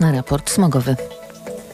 na 0.00 0.12
raport 0.12 0.50
smogowy. 0.50 0.96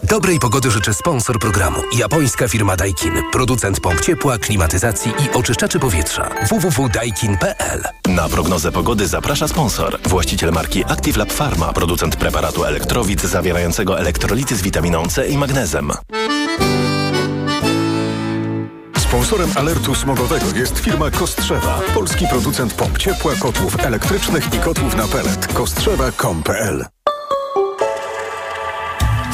Dobrej 0.03 0.39
pogody 0.39 0.71
życzę 0.71 0.95
sponsor 0.95 1.39
programu. 1.39 1.79
Japońska 1.97 2.49
firma 2.49 2.77
Daikin. 2.77 3.23
Producent 3.33 3.81
pomp 3.81 4.01
ciepła, 4.01 4.39
klimatyzacji 4.39 5.13
i 5.13 5.37
oczyszczaczy 5.37 5.79
powietrza. 5.79 6.31
www.daikin.pl 6.49 7.83
Na 8.09 8.29
prognozę 8.29 8.73
pogody 8.73 9.09
zaprasza 9.09 9.49
sponsor. 9.49 9.99
Właściciel 10.05 10.53
marki 10.53 10.85
Active 10.85 11.17
Lab 11.17 11.33
Pharma. 11.33 11.73
Producent 11.73 12.17
preparatu 12.17 12.65
elektrowid 12.65 13.23
zawierającego 13.23 14.01
elektrolity 14.01 14.57
z 14.57 14.63
witaminą 14.63 15.07
C 15.09 15.29
i 15.29 15.39
magnezem. 15.39 15.93
Sponsorem 18.99 19.51
alertu 19.57 19.95
smogowego 19.95 20.47
jest 20.57 20.79
firma 20.79 21.11
Kostrzewa. 21.11 21.81
Polski 21.95 22.27
producent 22.27 22.75
pomp 22.75 22.99
ciepła, 22.99 23.33
kotłów 23.41 23.85
elektrycznych 23.85 24.55
i 24.55 24.59
kotłów 24.59 24.97
na 24.97 25.09
pelet. 25.09 25.47
Kostrzewa.com.pl 25.47 27.00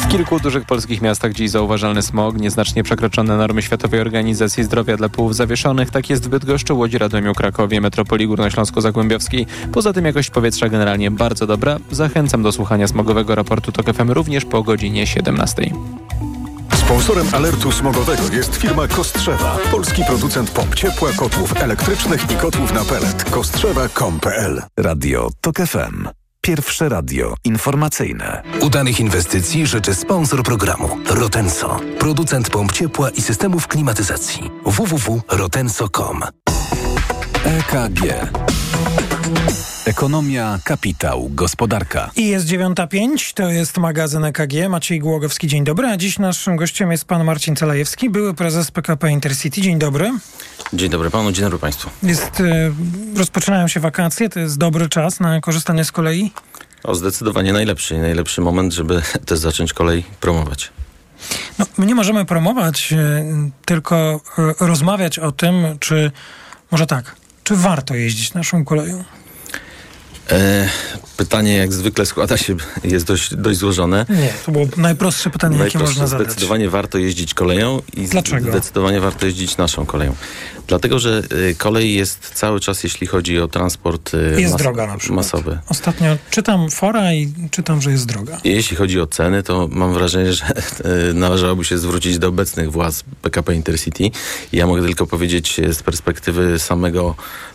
W 0.06 0.08
kilku 0.08 0.40
dużych 0.40 0.64
polskich 0.64 1.02
miastach 1.02 1.32
dziś 1.32 1.50
zauważalny 1.50 2.02
smog, 2.02 2.36
nieznacznie 2.36 2.82
przekroczone 2.82 3.36
normy 3.36 3.62
Światowej 3.62 4.00
Organizacji 4.00 4.64
Zdrowia 4.64 4.96
dla 4.96 5.08
Półów 5.08 5.36
Zawieszonych. 5.36 5.90
Tak 5.90 6.10
jest 6.10 6.26
w 6.26 6.28
Bydgoszczu, 6.28 6.78
Łodzi, 6.78 6.98
Radomiu, 6.98 7.34
Krakowie, 7.34 7.80
Metropolii 7.80 8.28
Górnośląsko-Zagłębiowskiej. 8.28 9.46
Poza 9.72 9.92
tym 9.92 10.04
jakość 10.04 10.30
powietrza 10.30 10.68
generalnie 10.68 11.10
bardzo 11.10 11.46
dobra. 11.46 11.78
Zachęcam 11.90 12.42
do 12.42 12.52
słuchania 12.52 12.88
smogowego 12.88 13.34
raportu 13.34 13.72
TOK 13.72 13.86
FM 13.86 14.10
również 14.10 14.44
po 14.44 14.62
godzinie 14.62 15.06
17. 15.06 15.70
Sponsorem 16.74 17.26
alertu 17.32 17.72
smogowego 17.72 18.22
jest 18.32 18.56
firma 18.56 18.88
Kostrzewa. 18.88 19.58
Polski 19.70 20.02
producent 20.04 20.50
pomp 20.50 20.74
ciepła, 20.74 21.12
kotłów 21.16 21.62
elektrycznych 21.62 22.30
i 22.30 22.34
kotłów 22.34 22.74
na 22.74 22.84
pelet. 22.84 23.24
Kostrzewa.com.pl 23.30 24.62
Radio 24.76 25.30
TOK 25.40 25.56
FM. 25.56 26.25
Pierwsze 26.46 26.88
radio 26.88 27.34
informacyjne. 27.44 28.42
Udanych 28.60 29.00
inwestycji 29.00 29.66
życzy 29.66 29.94
sponsor 29.94 30.42
programu. 30.42 30.98
Rotenso. 31.06 31.80
Producent 31.98 32.50
pomp 32.50 32.72
ciepła 32.72 33.10
i 33.10 33.22
systemów 33.22 33.68
klimatyzacji. 33.68 34.50
www.rotenso.com 34.64 36.22
EKG. 37.44 38.02
Ekonomia, 39.86 40.58
kapitał, 40.64 41.30
gospodarka. 41.30 42.10
I 42.16 42.28
jest 42.28 42.46
9.05, 42.46 43.34
to 43.34 43.48
jest 43.48 43.78
magazyn 43.78 44.24
EKG. 44.24 44.68
Maciej 44.68 44.98
Głogowski, 45.00 45.46
dzień 45.46 45.64
dobry. 45.64 45.88
A 45.88 45.96
dziś 45.96 46.18
naszym 46.18 46.56
gościem 46.56 46.90
jest 46.90 47.04
pan 47.04 47.24
Marcin 47.24 47.56
Celajewski, 47.56 48.10
były 48.10 48.34
prezes 48.34 48.70
PKP 48.70 49.10
Intercity. 49.10 49.60
Dzień 49.60 49.78
dobry. 49.78 50.12
Dzień 50.72 50.90
dobry 50.90 51.10
panu, 51.10 51.32
dzień 51.32 51.44
dobry 51.44 51.58
państwu. 51.58 51.90
Jest, 52.02 52.40
y, 52.40 52.72
rozpoczynają 53.16 53.68
się 53.68 53.80
wakacje, 53.80 54.28
to 54.28 54.40
jest 54.40 54.58
dobry 54.58 54.88
czas 54.88 55.20
na 55.20 55.40
korzystanie 55.40 55.84
z 55.84 55.92
kolei? 55.92 56.32
O, 56.84 56.94
zdecydowanie 56.94 57.52
najlepszy 57.52 57.94
i 57.94 57.98
najlepszy 57.98 58.40
moment, 58.40 58.72
żeby 58.72 59.02
też 59.26 59.38
zacząć 59.38 59.72
kolej 59.72 60.04
promować. 60.20 60.72
No, 61.58 61.66
my 61.78 61.86
nie 61.86 61.94
możemy 61.94 62.24
promować, 62.24 62.92
y, 62.92 63.24
tylko 63.64 64.20
y, 64.38 64.66
rozmawiać 64.66 65.18
o 65.18 65.32
tym, 65.32 65.54
czy, 65.80 66.10
może 66.70 66.86
tak, 66.86 67.16
czy 67.44 67.56
warto 67.56 67.94
jeździć 67.94 68.34
naszą 68.34 68.64
koleją? 68.64 69.04
E, 70.30 70.68
pytanie 71.16 71.56
jak 71.56 71.72
zwykle 71.72 72.06
składa 72.06 72.36
się, 72.36 72.56
jest 72.84 73.06
dość, 73.06 73.34
dość 73.34 73.58
złożone. 73.58 74.06
Nie, 74.08 74.32
to 74.46 74.52
było 74.52 74.66
najprostsze 74.76 75.30
pytanie, 75.30 75.58
jakie 75.58 75.78
można 75.78 76.06
zadać. 76.06 76.26
Zdecydowanie 76.26 76.70
warto 76.70 76.98
jeździć 76.98 77.34
koleją 77.34 77.82
i 77.96 78.06
Dlaczego? 78.08 78.50
zdecydowanie 78.50 79.00
warto 79.00 79.26
jeździć 79.26 79.56
naszą 79.56 79.86
koleją. 79.86 80.14
Dlatego, 80.68 80.98
że 80.98 81.22
y, 81.50 81.54
kolej 81.58 81.94
jest 81.94 82.30
cały 82.34 82.60
czas, 82.60 82.84
jeśli 82.84 83.06
chodzi 83.06 83.40
o 83.40 83.48
transport 83.48 84.14
y, 84.14 84.40
Jest 84.40 84.52
mas- 84.54 84.62
droga 84.62 84.86
na 84.86 84.96
przykład. 84.96 85.16
masowy. 85.16 85.58
Ostatnio 85.68 86.16
czytam 86.30 86.70
fora 86.70 87.14
i 87.14 87.32
czytam, 87.50 87.82
że 87.82 87.90
jest 87.90 88.06
droga. 88.06 88.40
Jeśli 88.44 88.76
chodzi 88.76 89.00
o 89.00 89.06
ceny, 89.06 89.42
to 89.42 89.68
mam 89.70 89.94
wrażenie, 89.94 90.32
że 90.32 90.44
y, 91.10 91.14
należałoby 91.14 91.64
się 91.64 91.78
zwrócić 91.78 92.18
do 92.18 92.28
obecnych 92.28 92.72
władz 92.72 93.04
PKP 93.22 93.54
Intercity. 93.54 94.10
Ja 94.52 94.66
mogę 94.66 94.82
tylko 94.82 95.06
powiedzieć 95.06 95.60
z 95.72 95.82
perspektywy 95.82 96.58
samego 96.58 97.14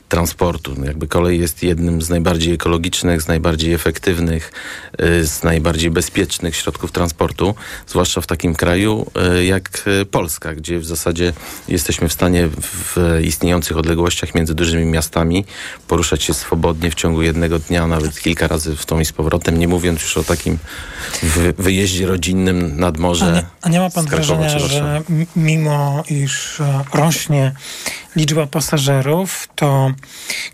transportu. 0.09 0.75
No 0.78 0.86
Jakby 0.86 1.07
kolej 1.07 1.40
jest 1.40 1.63
jednym 1.63 2.02
z 2.02 2.09
najbardziej 2.09 2.53
ekologicznych, 2.53 3.22
z 3.22 3.28
najbardziej 3.28 3.74
efektywnych, 3.74 4.52
z 5.24 5.44
najbardziej 5.44 5.91
bezpiecznych 5.91 6.56
środków 6.56 6.91
transportu, 6.91 7.56
zwłaszcza 7.88 8.22
w 8.22 8.28
takim 8.28 8.56
kraju 8.56 9.12
jak 9.46 9.84
Polska, 10.12 10.56
gdzie 10.56 10.80
w 10.80 10.86
zasadzie 10.86 11.34
jesteśmy 11.68 12.09
w 12.09 12.13
stanie 12.13 12.47
w 12.62 12.97
istniejących 13.23 13.78
odległościach 13.78 14.35
między 14.35 14.56
dużymi 14.56 14.85
miastami 14.85 15.45
poruszać 15.88 16.23
się 16.23 16.34
swobodnie 16.34 16.91
w 16.91 16.95
ciągu 16.95 17.22
jednego 17.22 17.59
dnia, 17.59 17.88
nawet 17.88 18.19
kilka 18.19 18.47
razy 18.47 18.75
w 18.75 18.85
tą 18.85 19.00
i 19.00 19.06
z 19.06 19.12
powrotem, 19.13 19.59
nie 19.59 19.67
mówiąc 19.67 20.01
już 20.01 20.17
o 20.17 20.23
takim 20.23 20.57
wy- 21.23 21.53
wyjeździe 21.57 22.07
rodzinnym 22.07 22.79
nad 22.79 22.97
morze. 22.97 23.25
A 23.25 23.31
nie, 23.35 23.45
a 23.62 23.69
nie 23.69 23.79
ma 23.79 23.89
pan 23.89 24.06
wrażenia, 24.06 24.59
że 24.59 25.01
mimo 25.35 26.03
iż 26.09 26.59
e, 26.62 26.84
rośnie 26.94 27.51
liczba 28.16 28.47
pasażerów, 28.47 29.47
to 29.56 29.91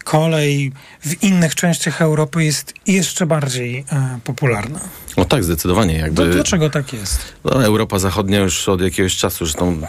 kolej 0.03 0.71
w 1.01 1.23
innych 1.23 1.55
częściach 1.55 2.01
Europy 2.01 2.43
jest 2.43 2.73
jeszcze 2.87 3.25
bardziej 3.25 3.85
e, 3.91 4.19
popularna? 4.23 4.79
No 5.17 5.25
tak, 5.25 5.43
zdecydowanie. 5.43 5.93
To 5.93 6.05
Jakby... 6.05 6.29
dlaczego 6.29 6.69
tak 6.69 6.93
jest? 6.93 7.19
No, 7.43 7.63
Europa 7.65 7.99
Zachodnia 7.99 8.39
już 8.39 8.69
od 8.69 8.81
jakiegoś 8.81 9.15
czasu, 9.15 9.45
zresztą 9.45 9.81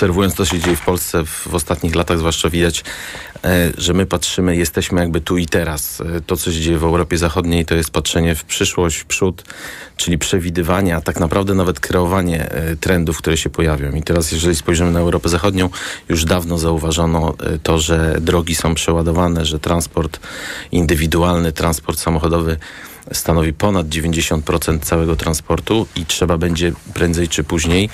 obserwując 0.00 0.34
to, 0.34 0.46
co 0.46 0.50
się 0.50 0.60
dzieje 0.60 0.76
w 0.76 0.84
Polsce 0.84 1.24
w, 1.24 1.48
w 1.48 1.54
ostatnich 1.54 1.94
latach, 1.94 2.18
zwłaszcza 2.18 2.50
widać, 2.50 2.84
e, 3.44 3.70
że 3.78 3.94
my 3.94 4.06
patrzymy, 4.06 4.56
jesteśmy 4.56 5.00
jakby 5.00 5.20
tu 5.20 5.36
i 5.36 5.46
teraz. 5.46 6.00
E, 6.00 6.20
to, 6.20 6.36
co 6.36 6.52
się 6.52 6.60
dzieje 6.60 6.78
w 6.78 6.84
Europie 6.84 7.18
Zachodniej, 7.18 7.66
to 7.66 7.74
jest 7.74 7.90
patrzenie 7.90 8.34
w 8.34 8.44
przyszłość, 8.44 8.98
w 8.98 9.04
przód, 9.04 9.44
czyli 9.96 10.18
przewidywanie, 10.18 10.96
a 10.96 11.00
tak 11.00 11.20
naprawdę 11.20 11.54
nawet 11.54 11.80
kreowanie 11.80 12.50
e, 12.50 12.76
trendów, 12.76 13.18
które 13.18 13.36
się 13.36 13.50
pojawią. 13.50 13.92
I 13.92 14.02
teraz, 14.02 14.32
jeżeli 14.32 14.56
spojrzymy 14.56 14.92
na 14.92 15.00
Europę 15.00 15.28
Zachodnią, 15.28 15.68
już 16.08 16.24
dawno 16.24 16.58
zauważono 16.58 17.34
to, 17.62 17.78
że 17.78 18.16
drogi 18.20 18.54
są 18.54 18.74
przeładowane, 18.74 19.44
że 19.44 19.58
transport 19.58 20.20
indywidualny, 20.72 21.52
transport 21.52 21.98
samochodowy 21.98 22.56
stanowi 23.12 23.52
ponad 23.52 23.88
90% 23.88 24.80
całego 24.80 25.16
transportu 25.16 25.86
i 25.96 26.06
trzeba 26.06 26.38
będzie 26.38 26.72
prędzej 26.94 27.28
czy 27.28 27.44
później 27.44 27.88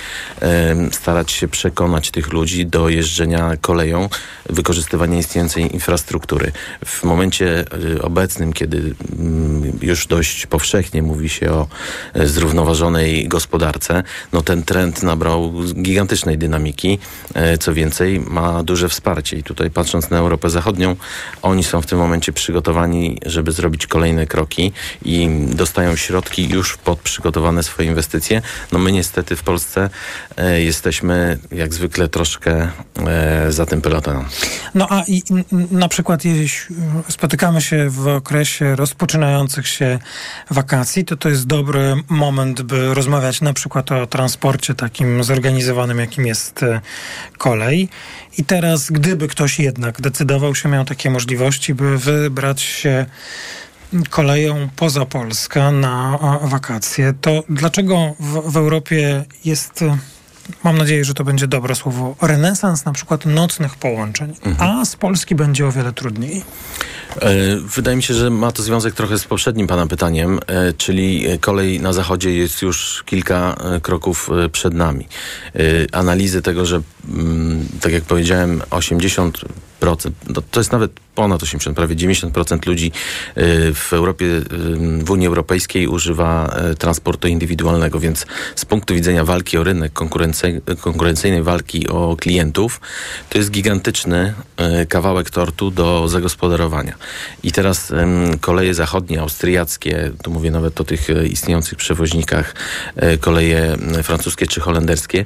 starać 0.93 1.33
się 1.33 1.49
przekonać 1.49 2.11
tych 2.11 2.33
ludzi 2.33 2.67
do 2.67 2.89
jeżdżenia 2.89 3.57
koleją, 3.61 4.09
wykorzystywania 4.51 5.19
istniejącej 5.19 5.75
infrastruktury. 5.75 6.53
W 6.85 7.05
momencie 7.05 7.65
y, 7.95 8.03
obecnym, 8.03 8.53
kiedy 8.53 8.95
mm, 9.19 9.79
już 9.83 10.07
dość 10.07 10.47
powszechnie 10.47 11.03
mówi 11.03 11.29
się 11.29 11.51
o 11.51 11.67
e, 12.15 12.27
zrównoważonej 12.27 13.29
gospodarce, 13.29 14.03
no 14.33 14.43
ten 14.43 14.63
trend 14.63 15.03
nabrał 15.03 15.53
gigantycznej 15.83 16.39
dynamiki. 16.39 16.99
E, 17.35 17.59
Co 17.59 17.75
więcej, 17.75 18.21
ma 18.21 18.63
duże 18.63 18.89
wsparcie 18.89 19.37
i 19.37 19.43
tutaj 19.43 19.71
patrząc 19.71 20.11
na 20.11 20.19
Europę 20.19 20.51
Zachodnią, 20.51 20.97
oni 21.43 21.65
są 21.65 21.83
w 21.83 21.87
tym 21.87 21.99
momencie 21.99 22.33
przygotowani, 22.33 23.19
żeby 23.27 23.53
zrobić 23.53 23.87
kolejne 23.87 24.27
kroki 24.27 24.73
i 25.07 25.47
dostają 25.55 25.97
środki 25.97 26.49
już 26.49 26.77
pod 26.77 26.99
przygotowane 26.99 27.63
swoje 27.63 27.89
inwestycje. 27.89 28.43
No 28.73 28.79
my 28.79 28.93
niestety 28.93 29.37
w 29.37 29.43
Polsce 29.43 29.91
e, 30.37 30.61
jesteśmy 30.61 31.39
jak 31.53 31.75
zwykle 31.75 32.09
troszkę 32.09 32.69
e, 33.07 33.53
za 33.53 33.67
tym 33.67 33.81
pelotonem. 33.81 34.25
No 34.75 34.87
a 34.91 35.03
i, 35.07 35.23
na 35.71 35.89
przykład 35.89 36.25
jeśli 36.25 36.77
spotykamy 37.09 37.61
się 37.61 37.91
w 37.91 38.09
okresie 38.09 38.77
rozpoczynających 38.77 39.69
się 39.69 39.99
wakacji, 40.51 41.05
to 41.05 41.17
to 41.17 41.29
jest 41.29 41.47
dobry 41.47 41.95
moment, 42.09 42.63
by 42.63 42.95
rozmawiać 42.95 43.41
na 43.41 43.53
przykład 43.53 43.93
o 43.93 44.07
transporcie 44.07 44.75
takim 44.75 45.25
zorganizowanym, 45.25 45.99
jakim 45.99 46.27
jest 46.27 46.63
e, 46.63 46.81
kolej. 47.39 47.89
I 48.39 48.45
teraz, 48.45 48.91
gdyby 48.91 49.29
ktoś 49.29 49.59
jednak 49.59 50.01
decydował 50.01 50.55
się, 50.55 50.69
miał 50.69 50.85
takie 50.85 51.11
możliwości, 51.11 51.75
by 51.75 51.99
wybrać 51.99 52.61
się 52.63 53.07
koleją 54.11 54.69
poza 54.77 55.07
Polskę 55.07 55.73
na 55.73 56.19
wakacje, 56.43 57.15
to 57.21 57.43
dlaczego 57.49 58.15
w, 58.21 58.53
w 58.53 58.57
Europie 58.57 59.25
jest, 59.45 59.83
e, 59.83 59.99
mam 60.65 60.79
nadzieję, 60.79 61.05
że 61.05 61.15
to 61.15 61.25
będzie 61.25 61.47
dobre 61.47 61.75
słowo, 61.75 62.17
renesans 62.23 62.85
na 62.85 62.93
przykład 62.93 63.27
nocnych 63.27 63.77
połączeń, 63.77 64.35
a 64.59 64.85
z 64.85 64.97
Polski 64.97 65.35
będzie 65.35 65.67
o 65.67 65.73
wiele 65.73 65.93
trudniej? 65.93 66.43
E, 67.21 67.33
Wydaje 67.57 67.97
mi 67.97 68.03
się, 68.03 68.15
że 68.15 68.31
ma 68.31 68.53
to 68.53 68.63
związek 68.63 68.95
trochę 68.95 69.19
z 69.19 69.25
poprzednim 69.25 69.67
pana 69.67 69.87
pytaniem, 69.87 70.41
e, 70.47 70.73
czyli 70.73 71.27
kolej 71.41 71.81
na 71.81 71.93
zachodzie 71.93 72.35
jest 72.35 72.63
już 72.63 73.03
kilka 73.07 73.57
kroków 73.83 74.31
przed 74.53 74.75
nami. 74.75 75.09
Analizy 75.93 76.43
tego, 76.43 76.67
że 76.67 76.81
mm, 77.09 77.69
tak 77.81 77.93
jak 77.93 78.03
powiedziałem, 78.03 78.63
80 78.71 79.41
no 79.81 80.43
to 80.51 80.61
jest 80.61 80.73
nawet 80.73 80.91
ponad 81.17 81.43
80, 81.43 81.77
prawie 81.77 81.97
90% 81.97 82.67
ludzi 82.67 82.87
y, 82.87 83.75
w 83.75 83.93
Europie, 83.93 84.25
y, 84.25 84.43
w 85.05 85.11
Unii 85.11 85.27
Europejskiej 85.27 85.87
używa 85.87 86.57
y, 86.73 86.75
transportu 86.75 87.29
indywidualnego, 87.29 88.01
więc 88.01 88.27
z 88.57 88.65
punktu 88.65 88.95
widzenia 88.95 89.25
walki 89.25 89.59
o 89.59 89.65
rynek, 89.65 89.93
konkurencyjnej 90.81 91.43
walki 91.43 91.89
o 91.89 92.17
klientów, 92.17 92.81
to 93.31 93.39
jest 93.39 93.51
gigantyczny 93.51 94.35
kawałek 94.89 95.31
tortu 95.31 95.71
do 95.71 96.09
zagospodarowania. 96.09 96.95
I 97.43 97.53
teraz 97.53 97.93
koleje 98.41 98.75
zachodnie, 98.75 99.21
austriackie, 99.21 100.11
tu 100.23 100.31
mówię 100.31 100.51
nawet 100.51 100.81
o 100.81 100.85
tych 100.85 101.09
istniejących 101.31 101.79
przewoźnikach, 101.79 102.55
koleje 103.21 103.77
francuskie 104.03 104.47
czy 104.47 104.61
holenderskie, 104.61 105.25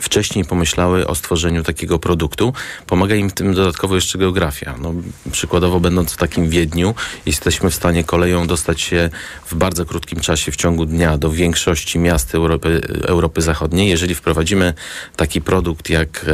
wcześniej 0.00 0.44
pomyślały 0.44 1.06
o 1.06 1.14
stworzeniu 1.14 1.62
takiego 1.62 1.98
produktu. 1.98 2.52
Pomaga 2.86 3.14
im 3.14 3.30
w 3.30 3.32
tym 3.32 3.54
dodatkowo 3.54 3.94
jeszcze 3.94 4.18
geografia. 4.18 4.74
No, 4.82 4.94
przykładowo 5.32 5.80
będąc 5.80 6.12
w 6.12 6.16
takim 6.16 6.48
Wiedniu, 6.48 6.94
jesteśmy 7.26 7.70
w 7.70 7.74
stanie 7.74 8.04
koleją 8.04 8.46
dostać 8.46 8.80
się 8.80 9.10
w 9.46 9.54
bardzo 9.54 9.84
krótkim 9.84 10.20
czasie, 10.20 10.52
w 10.52 10.56
ciągu 10.56 10.86
dnia 10.86 11.18
do 11.18 11.30
większości 11.30 11.98
miast 11.98 12.34
Europy, 12.34 12.80
Europy 13.06 13.42
Zachodniej. 13.42 13.88
Jeżeli 13.88 14.14
wprowadzimy 14.14 14.74
taki 15.16 15.40
produkt, 15.40 15.90
jak 15.90 16.26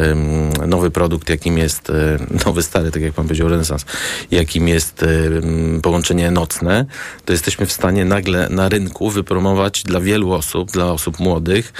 nowy 0.66 0.90
produkt, 0.90 1.28
jakim 1.28 1.58
jest 1.58 1.90
e, 1.90 2.18
nowy 2.46 2.62
stary, 2.62 2.90
tak 2.90 3.02
jak 3.02 3.12
pan 3.12 3.24
powiedział, 3.24 3.48
renesans, 3.48 3.84
jakim 4.30 4.68
jest 4.68 5.04
połączenie 5.82 6.30
nocne, 6.30 6.86
to 7.24 7.32
jesteśmy 7.32 7.66
w 7.66 7.72
stanie 7.72 8.04
nagle 8.04 8.48
na 8.50 8.68
rynku 8.68 9.10
wypromować 9.10 9.82
dla 9.82 10.00
wielu 10.00 10.32
osób, 10.32 10.70
dla 10.70 10.92
osób 10.92 11.18
młodych, 11.18 11.72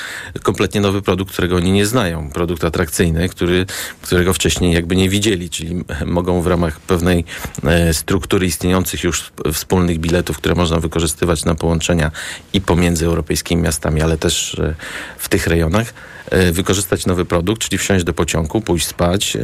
kompletnie 0.43 0.81
nowy 0.81 1.03
produkt, 1.03 1.33
którego 1.33 1.57
oni 1.57 1.73
nie 1.73 1.76
znają. 1.85 2.31
Produkt 2.31 2.65
atrakcyjny, 2.65 3.29
który, 3.29 3.67
którego 4.03 4.35
wcześniej 4.35 4.75
jakby 4.75 4.97
nie 4.97 5.09
widzieli, 5.09 5.51
czyli 5.51 5.85
mogą 6.07 6.43
w 6.43 6.47
ramach 6.47 6.81
pewnej 6.81 7.25
e, 7.65 7.95
struktury 7.95 8.47
istniejących 8.47 9.05
już 9.05 9.33
wspólnych 9.53 9.99
biletów, 9.99 10.39
które 10.39 10.55
można 10.55 10.81
wykorzystywać 10.81 11.45
na 11.45 11.55
połączenia 11.55 12.11
i 12.53 12.61
pomiędzy 12.61 13.07
europejskimi 13.07 13.63
miastami, 13.63 14.03
ale 14.03 14.19
też 14.19 14.55
e, 14.59 14.75
w 15.19 15.29
tych 15.29 15.47
rejonach 15.47 15.95
e, 16.31 16.53
wykorzystać 16.53 17.07
nowy 17.07 17.25
produkt, 17.25 17.63
czyli 17.63 17.79
wsiąść 17.79 18.05
do 18.05 18.13
pociągu, 18.13 18.61
pójść 18.61 18.87
spać 18.87 19.37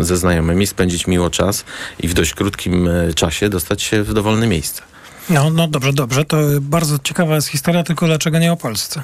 ze 0.00 0.16
znajomymi, 0.16 0.66
spędzić 0.66 1.06
miło 1.06 1.30
czas 1.30 1.64
i 2.00 2.08
w 2.08 2.14
dość 2.14 2.34
krótkim 2.34 2.88
czasie 3.14 3.48
dostać 3.48 3.82
się 3.82 4.02
w 4.02 4.14
dowolne 4.14 4.46
miejsce. 4.46 4.82
No, 5.30 5.50
no 5.50 5.68
dobrze, 5.68 5.92
dobrze. 5.92 6.24
To 6.24 6.36
bardzo 6.60 6.98
ciekawa 6.98 7.34
jest 7.34 7.48
historia, 7.48 7.82
tylko 7.82 8.06
dlaczego 8.06 8.38
nie 8.38 8.52
o 8.52 8.56
Polsce? 8.56 9.02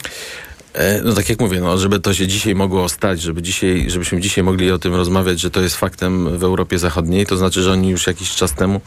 E, 0.74 1.02
no 1.02 1.12
tak 1.12 1.28
jak 1.28 1.40
mówię, 1.40 1.60
no, 1.60 1.78
żeby 1.78 2.00
to 2.00 2.14
się 2.14 2.26
dzisiaj 2.26 2.54
mogło 2.54 2.88
stać, 2.88 3.20
żeby 3.20 3.42
dzisiaj, 3.42 3.90
żebyśmy 3.90 4.20
dzisiaj 4.20 4.44
mogli 4.44 4.70
o 4.70 4.78
tym 4.78 4.94
rozmawiać, 4.94 5.40
że 5.40 5.50
to 5.50 5.60
jest 5.60 5.76
faktem 5.76 6.38
w 6.38 6.44
Europie 6.44 6.78
Zachodniej, 6.78 7.26
to 7.26 7.36
znaczy, 7.36 7.62
że 7.62 7.72
oni 7.72 7.88
już 7.88 8.06
jakiś 8.06 8.34
czas 8.34 8.52
temu 8.52 8.80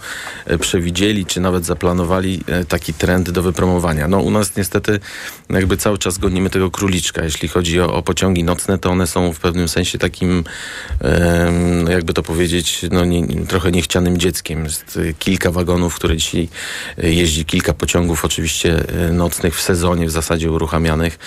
e, 0.46 0.58
przewidzieli, 0.58 1.26
czy 1.26 1.42
nawet 1.42 1.66
zaplanowali 1.66 2.42
e, 2.48 2.66
taki 2.66 2.94
trend 2.94 3.30
do 3.30 3.42
wypromowania. 3.42 4.08
No 4.08 4.20
u 4.20 4.32
nas 4.32 4.56
niestety 4.56 5.00
jakby 5.50 5.78
cały 5.78 5.98
czas 5.98 6.18
gonimy 6.18 6.50
tego 6.50 6.72
króliczka. 6.72 7.24
Jeśli 7.24 7.48
chodzi 7.48 7.82
o, 7.82 7.94
o 7.94 8.04
pociągi 8.04 8.44
nocne, 8.44 8.78
to 8.78 8.90
one 8.90 9.08
są 9.08 9.34
w 9.34 9.40
pewnym 9.40 9.68
sensie 9.68 9.98
takim, 9.98 10.44
jakby 11.90 12.14
to 12.14 12.24
powiedzieć, 12.24 12.86
no 12.92 13.06
nie, 13.06 13.46
trochę 13.46 13.72
niechcianym 13.72 14.18
dzieckiem. 14.18 14.64
Jest 14.64 15.00
kilka 15.20 15.52
wagonów, 15.52 15.96
które 15.96 16.18
dzisiaj 16.18 16.50
jeździ, 16.98 17.46
kilka 17.46 17.74
pociągów 17.74 18.26
oczywiście 18.26 18.84
nocnych 19.14 19.56
w 19.56 19.62
sezonie 19.62 20.08
w 20.08 20.12
zasadzie 20.12 20.52
uruchamianych 20.52 21.20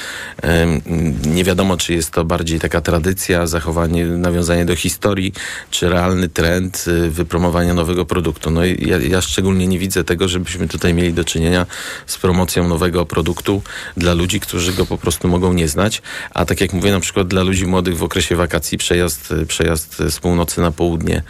nie 1.26 1.44
wiadomo, 1.44 1.76
czy 1.76 1.92
jest 1.92 2.10
to 2.10 2.24
bardziej 2.24 2.60
taka 2.60 2.80
tradycja, 2.80 3.46
zachowanie, 3.46 4.06
nawiązanie 4.06 4.64
do 4.64 4.76
historii, 4.76 5.32
czy 5.70 5.88
realny 5.88 6.28
trend 6.28 6.84
y, 6.88 7.10
wypromowania 7.10 7.74
nowego 7.74 8.04
produktu. 8.04 8.50
No 8.50 8.64
i 8.64 8.88
ja, 8.88 8.98
ja 8.98 9.20
szczególnie 9.20 9.66
nie 9.66 9.78
widzę 9.78 10.04
tego, 10.04 10.28
żebyśmy 10.28 10.68
tutaj 10.68 10.94
mieli 10.94 11.12
do 11.12 11.24
czynienia 11.24 11.66
z 12.06 12.18
promocją 12.18 12.68
nowego 12.68 13.06
produktu 13.06 13.62
dla 13.96 14.14
ludzi, 14.14 14.40
którzy 14.40 14.72
go 14.72 14.86
po 14.86 14.98
prostu 14.98 15.28
mogą 15.28 15.52
nie 15.52 15.68
znać. 15.68 16.02
A 16.34 16.44
tak 16.44 16.60
jak 16.60 16.72
mówię, 16.72 16.92
na 16.92 17.00
przykład 17.00 17.28
dla 17.28 17.42
ludzi 17.42 17.66
młodych 17.66 17.96
w 17.96 18.02
okresie 18.02 18.36
wakacji 18.36 18.78
przejazd, 18.78 19.34
przejazd 19.48 19.96
z 19.98 20.20
północy 20.20 20.60
na 20.60 20.70
południe 20.70 21.22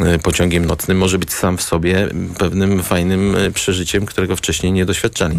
y, 0.00 0.18
pociągiem 0.18 0.64
nocnym 0.64 0.98
może 0.98 1.18
być 1.18 1.32
sam 1.32 1.58
w 1.58 1.62
sobie 1.62 2.08
pewnym 2.38 2.82
fajnym 2.82 3.36
y, 3.36 3.52
przeżyciem, 3.52 4.06
którego 4.06 4.36
wcześniej 4.36 4.72
nie 4.72 4.84
doświadczali. 4.86 5.38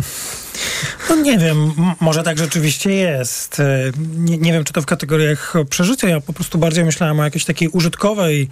No 1.09 1.15
nie 1.15 1.37
wiem, 1.37 1.71
może 1.99 2.23
tak 2.23 2.37
rzeczywiście 2.37 2.93
jest. 2.93 3.59
E, 3.59 3.91
nie, 4.17 4.37
nie 4.37 4.53
wiem, 4.53 4.63
czy 4.63 4.73
to 4.73 4.81
w 4.81 4.85
kategoriach 4.85 5.53
przeżycia. 5.69 6.09
Ja 6.09 6.21
po 6.21 6.33
prostu 6.33 6.57
bardziej 6.57 6.85
myślałem 6.85 7.19
o 7.19 7.23
jakiejś 7.23 7.45
takiej 7.45 7.67
użytkowej 7.69 8.49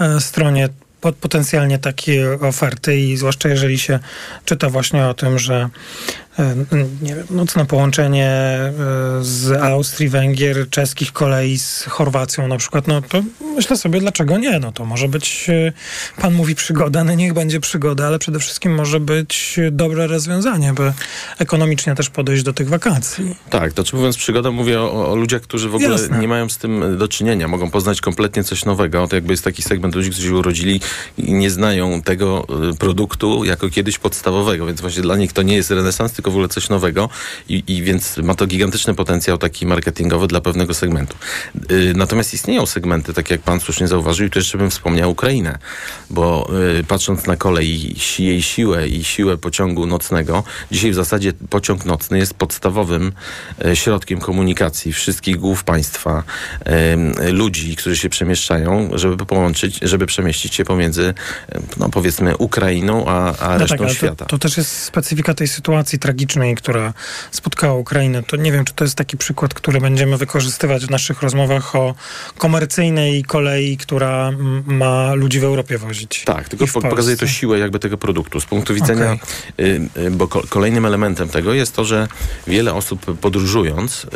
e, 0.00 0.20
stronie 0.20 0.68
potencjalnie 1.20 1.78
takiej 1.78 2.24
oferty 2.24 2.98
i 2.98 3.16
zwłaszcza 3.16 3.48
jeżeli 3.48 3.78
się 3.78 3.98
czyta 4.44 4.70
właśnie 4.70 5.06
o 5.06 5.14
tym, 5.14 5.38
że 5.38 5.68
nie 7.02 7.14
wiem, 7.14 7.26
nocne 7.30 7.66
połączenie 7.66 8.28
e, 8.28 8.72
z 9.20 9.62
Austrii, 9.62 10.08
Węgier, 10.08 10.70
czeskich 10.70 11.12
kolei 11.12 11.58
z 11.58 11.84
Chorwacją 11.84 12.48
na 12.48 12.56
przykład, 12.56 12.86
no 12.86 13.02
to 13.02 13.22
myślę 13.54 13.76
sobie, 13.76 14.00
dlaczego 14.00 14.38
nie? 14.38 14.58
No 14.58 14.72
to 14.72 14.84
może 14.84 15.08
być, 15.08 15.46
e, 15.50 15.72
pan 16.20 16.34
mówi 16.34 16.54
przygoda, 16.54 17.04
no 17.04 17.14
niech 17.14 17.32
będzie 17.32 17.60
przygoda, 17.60 18.06
ale 18.06 18.18
przede 18.18 18.38
wszystkim 18.38 18.74
może 18.74 19.00
być 19.00 19.60
dobre 19.72 20.06
rozwiązanie, 20.06 20.72
by 20.72 20.92
ekonomicznie 21.38 21.94
też 21.94 22.10
podejść 22.10 22.42
do 22.42 22.52
tych 22.52 22.68
wakacji. 22.68 23.36
Tak, 23.50 23.72
to 23.72 23.84
czy 23.84 23.96
mówiąc 23.96 24.16
przygoda, 24.16 24.50
mówię 24.50 24.80
o, 24.80 25.10
o 25.10 25.16
ludziach, 25.16 25.42
którzy 25.42 25.68
w 25.68 25.74
ogóle 25.74 25.90
Jasne. 25.90 26.18
nie 26.18 26.28
mają 26.28 26.48
z 26.48 26.58
tym 26.58 26.98
do 26.98 27.08
czynienia, 27.08 27.48
mogą 27.48 27.70
poznać 27.70 28.00
kompletnie 28.00 28.44
coś 28.44 28.64
nowego. 28.64 29.08
To 29.08 29.16
jakby 29.16 29.32
jest 29.32 29.44
taki 29.44 29.62
segment 29.62 29.94
ludzi, 29.94 30.10
którzy 30.10 30.28
się 30.28 30.34
urodzili 30.34 30.80
i 31.18 31.32
nie 31.32 31.50
znają 31.50 32.02
tego 32.02 32.46
produktu 32.78 33.44
jako 33.44 33.70
kiedyś 33.70 33.98
podstawowego, 33.98 34.66
więc 34.66 34.80
właśnie 34.80 35.02
dla 35.02 35.16
nich 35.16 35.32
to 35.32 35.42
nie 35.42 35.56
jest 35.56 35.70
renesans, 35.70 36.12
tylko 36.26 36.30
w 36.30 36.34
ogóle 36.34 36.48
coś 36.48 36.68
nowego 36.68 37.08
i, 37.48 37.62
i 37.66 37.82
więc 37.82 38.16
ma 38.16 38.34
to 38.34 38.46
gigantyczny 38.46 38.94
potencjał 38.94 39.38
taki 39.38 39.66
marketingowy 39.66 40.26
dla 40.26 40.40
pewnego 40.40 40.74
segmentu. 40.74 41.16
Yy, 41.70 41.92
natomiast 41.94 42.34
istnieją 42.34 42.66
segmenty, 42.66 43.14
tak 43.14 43.30
jak 43.30 43.40
pan 43.40 43.60
słusznie 43.60 43.88
zauważył, 43.88 44.26
i 44.26 44.30
tu 44.30 44.38
jeszcze 44.38 44.58
bym 44.58 44.70
wspomniał 44.70 45.10
Ukrainę, 45.10 45.58
bo 46.10 46.50
yy, 46.76 46.84
patrząc 46.84 47.26
na 47.26 47.36
kolej, 47.36 47.94
jej 48.18 48.42
siłę 48.42 48.88
i 48.88 49.04
siłę 49.04 49.36
pociągu 49.36 49.86
nocnego, 49.86 50.44
dzisiaj 50.70 50.90
w 50.90 50.94
zasadzie 50.94 51.32
pociąg 51.50 51.84
nocny 51.84 52.18
jest 52.18 52.34
podstawowym 52.34 53.12
yy, 53.64 53.76
środkiem 53.76 54.20
komunikacji 54.20 54.92
wszystkich 54.92 55.36
głów 55.36 55.64
państwa, 55.64 56.22
y, 57.28 57.32
ludzi, 57.32 57.76
którzy 57.76 57.96
się 57.96 58.08
przemieszczają, 58.08 58.90
żeby 58.94 59.26
połączyć, 59.26 59.78
żeby 59.82 60.06
przemieścić 60.06 60.54
się 60.54 60.64
pomiędzy, 60.64 61.02
y, 61.02 61.60
no 61.76 61.88
powiedzmy, 61.88 62.36
Ukrainą 62.36 63.04
a, 63.06 63.36
a 63.38 63.52
no 63.52 63.58
resztą 63.58 63.76
tak, 63.76 63.90
świata. 63.90 64.24
To, 64.24 64.24
to, 64.24 64.38
też 64.38 64.56
jest 64.56 64.82
specyfika 64.82 65.34
tej 65.34 65.48
sytuacji 65.48 65.98
tragicznej, 66.16 66.54
która 66.54 66.94
spotkała 67.30 67.74
Ukrainę, 67.74 68.22
to 68.22 68.36
nie 68.36 68.52
wiem, 68.52 68.64
czy 68.64 68.74
to 68.74 68.84
jest 68.84 68.96
taki 68.96 69.16
przykład, 69.16 69.54
który 69.54 69.80
będziemy 69.80 70.16
wykorzystywać 70.16 70.86
w 70.86 70.90
naszych 70.90 71.22
rozmowach 71.22 71.76
o 71.76 71.94
komercyjnej 72.38 73.24
kolei, 73.24 73.76
która 73.76 74.32
ma 74.66 75.14
ludzi 75.14 75.40
w 75.40 75.44
Europie 75.44 75.78
wozić. 75.78 76.24
Tak, 76.24 76.48
tylko 76.48 76.66
pokazuje 76.80 77.16
to 77.16 77.26
siłę 77.26 77.58
jakby 77.58 77.78
tego 77.78 77.98
produktu. 77.98 78.40
Z 78.40 78.44
punktu 78.44 78.74
widzenia, 78.74 79.12
okay. 79.12 79.66
y, 79.66 79.88
y, 79.96 80.10
bo 80.10 80.28
ko 80.28 80.42
kolejnym 80.48 80.86
elementem 80.86 81.28
tego 81.28 81.54
jest 81.54 81.76
to, 81.76 81.84
że 81.84 82.08
wiele 82.46 82.74
osób 82.74 83.18
podróżując 83.20 84.04
y, 84.04 84.08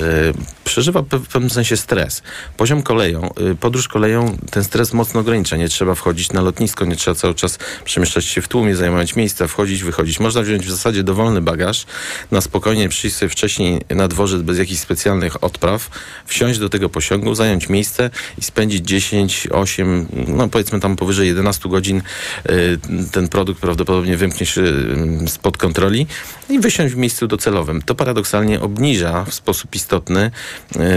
przeżywa 0.64 1.02
w 1.02 1.26
pewnym 1.26 1.50
sensie 1.50 1.76
stres. 1.76 2.22
Poziom 2.56 2.82
koleją, 2.82 3.30
y, 3.52 3.54
podróż 3.54 3.88
koleją 3.88 4.36
ten 4.50 4.64
stres 4.64 4.92
mocno 4.92 5.20
ogranicza. 5.20 5.56
Nie 5.56 5.68
trzeba 5.68 5.94
wchodzić 5.94 6.32
na 6.32 6.40
lotnisko, 6.40 6.84
nie 6.84 6.96
trzeba 6.96 7.14
cały 7.14 7.34
czas 7.34 7.58
przemieszczać 7.84 8.24
się 8.24 8.42
w 8.42 8.48
tłumie, 8.48 8.76
zajmować 8.76 9.16
miejsca, 9.16 9.46
wchodzić, 9.46 9.82
wychodzić. 9.82 10.20
Można 10.20 10.42
wziąć 10.42 10.66
w 10.66 10.70
zasadzie 10.70 11.02
dowolny 11.02 11.40
bagaż, 11.40 11.86
na 12.30 12.40
spokojnie 12.40 12.88
przyjść 12.88 13.16
sobie 13.16 13.30
wcześniej 13.30 13.80
na 13.90 14.08
dworzec 14.08 14.42
bez 14.42 14.58
jakichś 14.58 14.80
specjalnych 14.80 15.44
odpraw, 15.44 15.90
wsiąść 16.26 16.58
do 16.58 16.68
tego 16.68 16.88
pociągu, 16.88 17.34
zająć 17.34 17.68
miejsce 17.68 18.10
i 18.38 18.42
spędzić 18.42 18.86
10, 18.86 19.48
8, 19.52 20.06
no 20.28 20.48
powiedzmy 20.48 20.80
tam 20.80 20.96
powyżej 20.96 21.28
11 21.28 21.68
godzin 21.68 22.02
y, 22.50 22.78
ten 23.12 23.28
produkt 23.28 23.60
prawdopodobnie 23.60 24.16
wymknie 24.16 24.46
się 24.46 24.62
y, 24.62 25.28
spod 25.28 25.56
kontroli 25.56 26.06
i 26.48 26.58
wysiąść 26.58 26.94
w 26.94 26.96
miejscu 26.96 27.26
docelowym. 27.26 27.82
To 27.82 27.94
paradoksalnie 27.94 28.60
obniża 28.60 29.24
w 29.24 29.34
sposób 29.34 29.74
istotny 29.74 30.30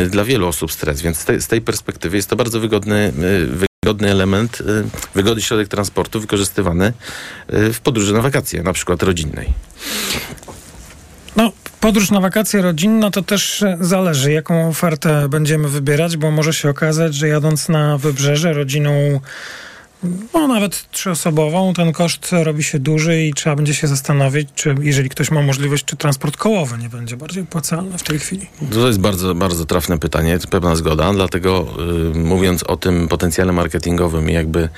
y, 0.06 0.10
dla 0.10 0.24
wielu 0.24 0.48
osób 0.48 0.72
stres, 0.72 1.02
więc 1.02 1.18
z 1.18 1.26
tej, 1.26 1.42
z 1.42 1.48
tej 1.48 1.62
perspektywy 1.62 2.18
jest 2.18 2.30
to 2.30 2.36
bardzo 2.36 2.60
wygodny, 2.60 3.14
wygodny 3.84 4.12
element, 4.12 4.64
wygodny 5.16 5.42
środek 5.42 5.68
transportu 5.68 6.20
wykorzystywany 6.20 6.94
w 7.48 7.80
podróży 7.84 8.14
na 8.14 8.22
wakacje, 8.22 8.64
na 8.64 8.74
przykład 8.74 9.04
rodzinnej. 9.04 9.54
Podróż 11.84 12.12
na 12.12 12.22
wakacje 12.22 12.62
rodzinne 12.62 13.12
to 13.12 13.22
też 13.22 13.64
zależy, 13.80 14.32
jaką 14.32 14.70
ofertę 14.70 15.30
będziemy 15.30 15.70
wybierać, 15.70 16.18
bo 16.18 16.32
może 16.32 16.54
się 16.54 16.70
okazać, 16.70 17.16
że 17.16 17.28
jadąc 17.28 17.70
na 17.70 17.98
wybrzeże 17.98 18.54
rodziną 18.54 19.20
no 20.34 20.48
nawet 20.48 20.92
trzyosobową, 20.92 21.74
ten 21.74 21.94
koszt 21.94 22.30
robi 22.32 22.64
się 22.64 22.80
duży 22.80 23.24
i 23.24 23.34
trzeba 23.34 23.56
będzie 23.56 23.74
się 23.74 23.88
zastanowić, 23.88 24.50
czy 24.56 24.76
jeżeli 24.82 25.10
ktoś 25.10 25.32
ma 25.32 25.42
możliwość, 25.42 25.86
czy 25.86 25.96
transport 25.96 26.38
kołowy 26.38 26.78
nie 26.78 26.90
będzie 26.90 27.18
bardziej 27.18 27.44
opłacalny 27.44 27.98
w 27.98 28.04
tej 28.04 28.20
chwili. 28.20 28.48
To 28.74 28.88
jest 28.88 29.00
bardzo, 29.00 29.36
bardzo 29.36 29.66
trafne 29.66 30.00
pytanie, 30.00 30.40
pełna 30.50 30.76
zgoda, 30.76 31.14
dlatego 31.14 31.68
y, 32.16 32.18
mówiąc 32.18 32.64
o 32.64 32.78
tym 32.78 33.08
potencjale 33.08 33.54
marketingowym 33.54 34.30
i 34.30 34.34
jakby 34.34 34.70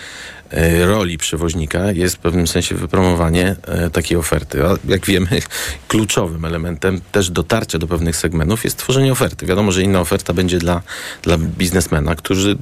roli 0.86 1.18
przewoźnika 1.18 1.92
jest 1.92 2.16
w 2.16 2.20
pewnym 2.20 2.48
sensie 2.48 2.76
wypromowanie 2.76 3.56
y, 3.88 3.90
takiej 3.90 4.18
oferty. 4.18 4.66
A 4.66 4.78
jak 4.88 5.06
wiemy, 5.06 5.28
kluczowym 5.88 6.46
elementem 6.46 7.02
też 7.12 7.30
dotarcia 7.30 7.80
do 7.80 7.88
pewnych 7.88 8.16
segmentów 8.18 8.64
jest 8.64 8.78
tworzenie 8.78 9.12
oferty. 9.12 9.46
Wiadomo, 9.46 9.72
że 9.72 9.84
inna 9.84 10.00
oferta 10.00 10.34
będzie 10.34 10.58
dla, 10.58 10.82
dla 11.22 11.38
biznesmena, 11.38 12.16
którzy 12.16 12.58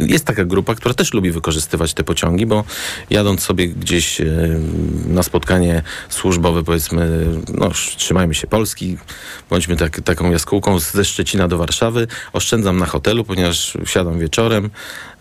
jest 0.00 0.24
taka 0.24 0.44
grupa, 0.44 0.74
która 0.74 0.94
też 0.94 1.14
lubi 1.14 1.30
wykorzystywać 1.30 1.94
te 1.94 2.04
pociągi, 2.04 2.46
bo 2.46 2.64
jadąc 3.10 3.42
sobie 3.42 3.68
gdzieś 3.68 4.20
e, 4.20 4.26
na 5.06 5.22
spotkanie 5.22 5.82
służbowe, 6.08 6.64
powiedzmy, 6.64 7.26
no 7.54 7.70
trzymajmy 7.96 8.34
się 8.34 8.46
Polski, 8.46 8.98
bądźmy 9.50 9.76
tak, 9.76 10.00
taką 10.00 10.30
jaskółką 10.30 10.78
ze 10.78 11.04
Szczecina 11.04 11.48
do 11.48 11.58
Warszawy, 11.58 12.06
oszczędzam 12.32 12.76
na 12.76 12.86
hotelu, 12.86 13.24
ponieważ 13.24 13.78
wsiadam 13.86 14.18
wieczorem, 14.18 14.70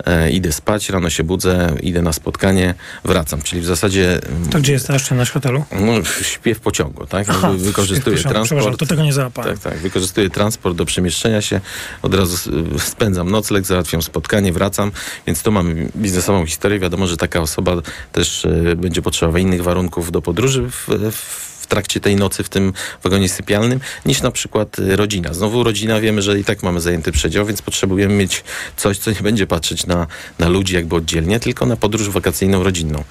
e, 0.05 0.31
idę 0.31 0.51
spać, 0.51 0.89
rano 0.89 1.09
się 1.09 1.23
budzę, 1.23 1.75
idę 1.87 2.01
na 2.01 2.13
spotkanie, 2.13 2.73
wracam. 3.05 3.41
Czyli 3.41 3.61
w 3.61 3.65
zasadzie... 3.65 4.21
To 4.51 4.59
gdzie 4.59 4.73
jest 4.73 4.87
ta 4.87 4.95
oszczędność 4.95 5.31
hotelu? 5.31 5.65
No, 5.71 6.03
śpię 6.21 6.55
w 6.55 6.59
pociągu, 6.59 7.05
tak? 7.05 7.27
Aha, 7.29 7.51
wykorzystuję 7.57 8.17
transport. 8.17 8.79
to 8.79 8.85
tego 8.85 9.03
nie 9.03 9.13
załapałem. 9.13 9.57
Tak, 9.57 9.73
tak. 9.73 9.81
Wykorzystuję 9.81 10.29
transport 10.29 10.77
do 10.77 10.85
przemieszczenia 10.85 11.41
się, 11.41 11.61
od 12.01 12.13
razu 12.13 12.51
spędzam 12.77 13.31
nocleg, 13.31 13.65
załatwiam 13.65 14.01
spotkanie, 14.01 14.53
wracam, 14.53 14.91
więc 15.27 15.43
tu 15.43 15.51
mamy 15.51 15.89
biznesową 15.95 16.45
historię. 16.45 16.79
Wiadomo, 16.79 17.07
że 17.07 17.17
taka 17.17 17.41
osoba 17.41 17.75
też 18.11 18.45
y, 18.45 18.75
będzie 18.77 19.01
potrzebowała 19.01 19.39
innych 19.39 19.63
warunków 19.63 20.11
do 20.11 20.21
podróży 20.21 20.69
w 20.69 20.87
w 21.11 21.52
trakcie 21.73 21.99
tej 21.99 22.15
nocy 22.15 22.43
w 22.43 22.49
tym 22.49 22.73
wagonie 23.03 23.29
sypialnym, 23.29 23.79
niż 24.05 24.21
na 24.21 24.31
przykład 24.31 24.79
y, 24.79 24.95
rodzina. 24.95 25.33
Znowu 25.33 25.63
rodzina, 25.63 25.99
wiemy, 25.99 26.21
że 26.21 26.39
i 26.39 26.43
tak 26.43 26.63
mamy 26.63 26.81
zajęty 26.81 27.11
przedział, 27.11 27.45
więc 27.45 27.61
potrzebujemy 27.61 28.13
mieć 28.13 28.43
coś, 28.77 28.97
co 28.97 29.11
nie 29.11 29.21
będzie 29.21 29.47
patrzeć 29.47 29.85
na, 29.85 30.07
na 30.39 30.49
ludzi 30.49 30.75
jakby 30.75 30.95
oddzielnie, 30.95 31.39
tylko 31.39 31.65
na 31.65 31.75
podróż 31.75 32.09
wakacyjną, 32.09 32.63
rodzinną. 32.63 33.03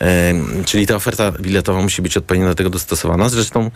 E, 0.00 0.34
czyli 0.64 0.86
ta 0.86 0.96
oferta 0.96 1.32
biletowa 1.32 1.82
musi 1.82 2.02
być 2.02 2.16
odpowiednio 2.16 2.48
do 2.48 2.54
tego 2.54 2.70
dostosowana. 2.70 3.28
Zresztą, 3.28 3.70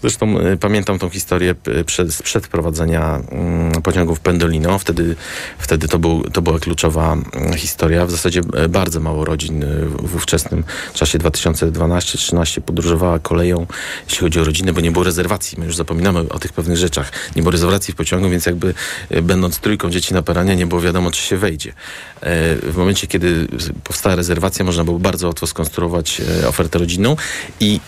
zresztą 0.00 0.40
y, 0.40 0.56
pamiętam 0.56 0.98
tą 0.98 1.10
historię 1.10 1.54
przed, 1.86 2.14
sprzed 2.14 2.46
wprowadzenia 2.46 3.20
mm, 3.30 3.82
pociągów 3.82 4.20
Pendolino. 4.20 4.78
Wtedy, 4.78 5.16
wtedy 5.58 5.88
to, 5.88 5.98
był, 5.98 6.22
to 6.22 6.42
była 6.42 6.58
kluczowa 6.58 7.12
mm, 7.12 7.54
historia. 7.54 8.06
W 8.06 8.10
zasadzie 8.10 8.40
e, 8.54 8.68
bardzo 8.68 9.00
mało 9.00 9.24
rodzin 9.24 9.64
w 9.98 10.16
ówczesnym 10.16 10.64
czasie 10.94 11.18
2012-2013 11.18 12.60
podróżowała 12.60 13.18
koleją 13.18 13.66
jeśli 14.04 14.20
chodzi 14.20 14.40
o 14.40 14.44
rodzinę, 14.44 14.72
bo 14.72 14.80
nie 14.80 14.90
było 14.90 15.04
rezerwacji. 15.04 15.58
My 15.58 15.64
już 15.66 15.76
zapominamy 15.76 16.20
o 16.20 16.38
tych 16.38 16.52
pewnych 16.52 16.76
rzeczach. 16.76 17.12
Nie 17.36 17.42
było 17.42 17.52
rezerwacji 17.52 17.94
w 17.94 17.96
pociągu, 17.96 18.30
więc 18.30 18.46
jakby 18.46 18.74
e, 19.10 19.22
będąc 19.22 19.58
trójką 19.58 19.90
dzieci 19.90 20.14
na 20.14 20.22
peranie, 20.22 20.56
nie 20.56 20.66
było 20.66 20.80
wiadomo, 20.80 21.10
czy 21.10 21.22
się 21.22 21.36
wejdzie. 21.36 21.70
E, 21.70 21.74
w 22.56 22.76
momencie, 22.76 23.06
kiedy 23.06 23.46
powstała 23.84 24.14
rezerwacja, 24.16 24.64
można 24.64 24.84
było 24.84 24.98
bardzo 24.98 25.26
łatwo 25.26 25.46
skonstruować 25.46 26.20
e, 26.42 26.48
ofertę 26.48 26.78
rodzinną 26.78 27.16
i 27.60 27.80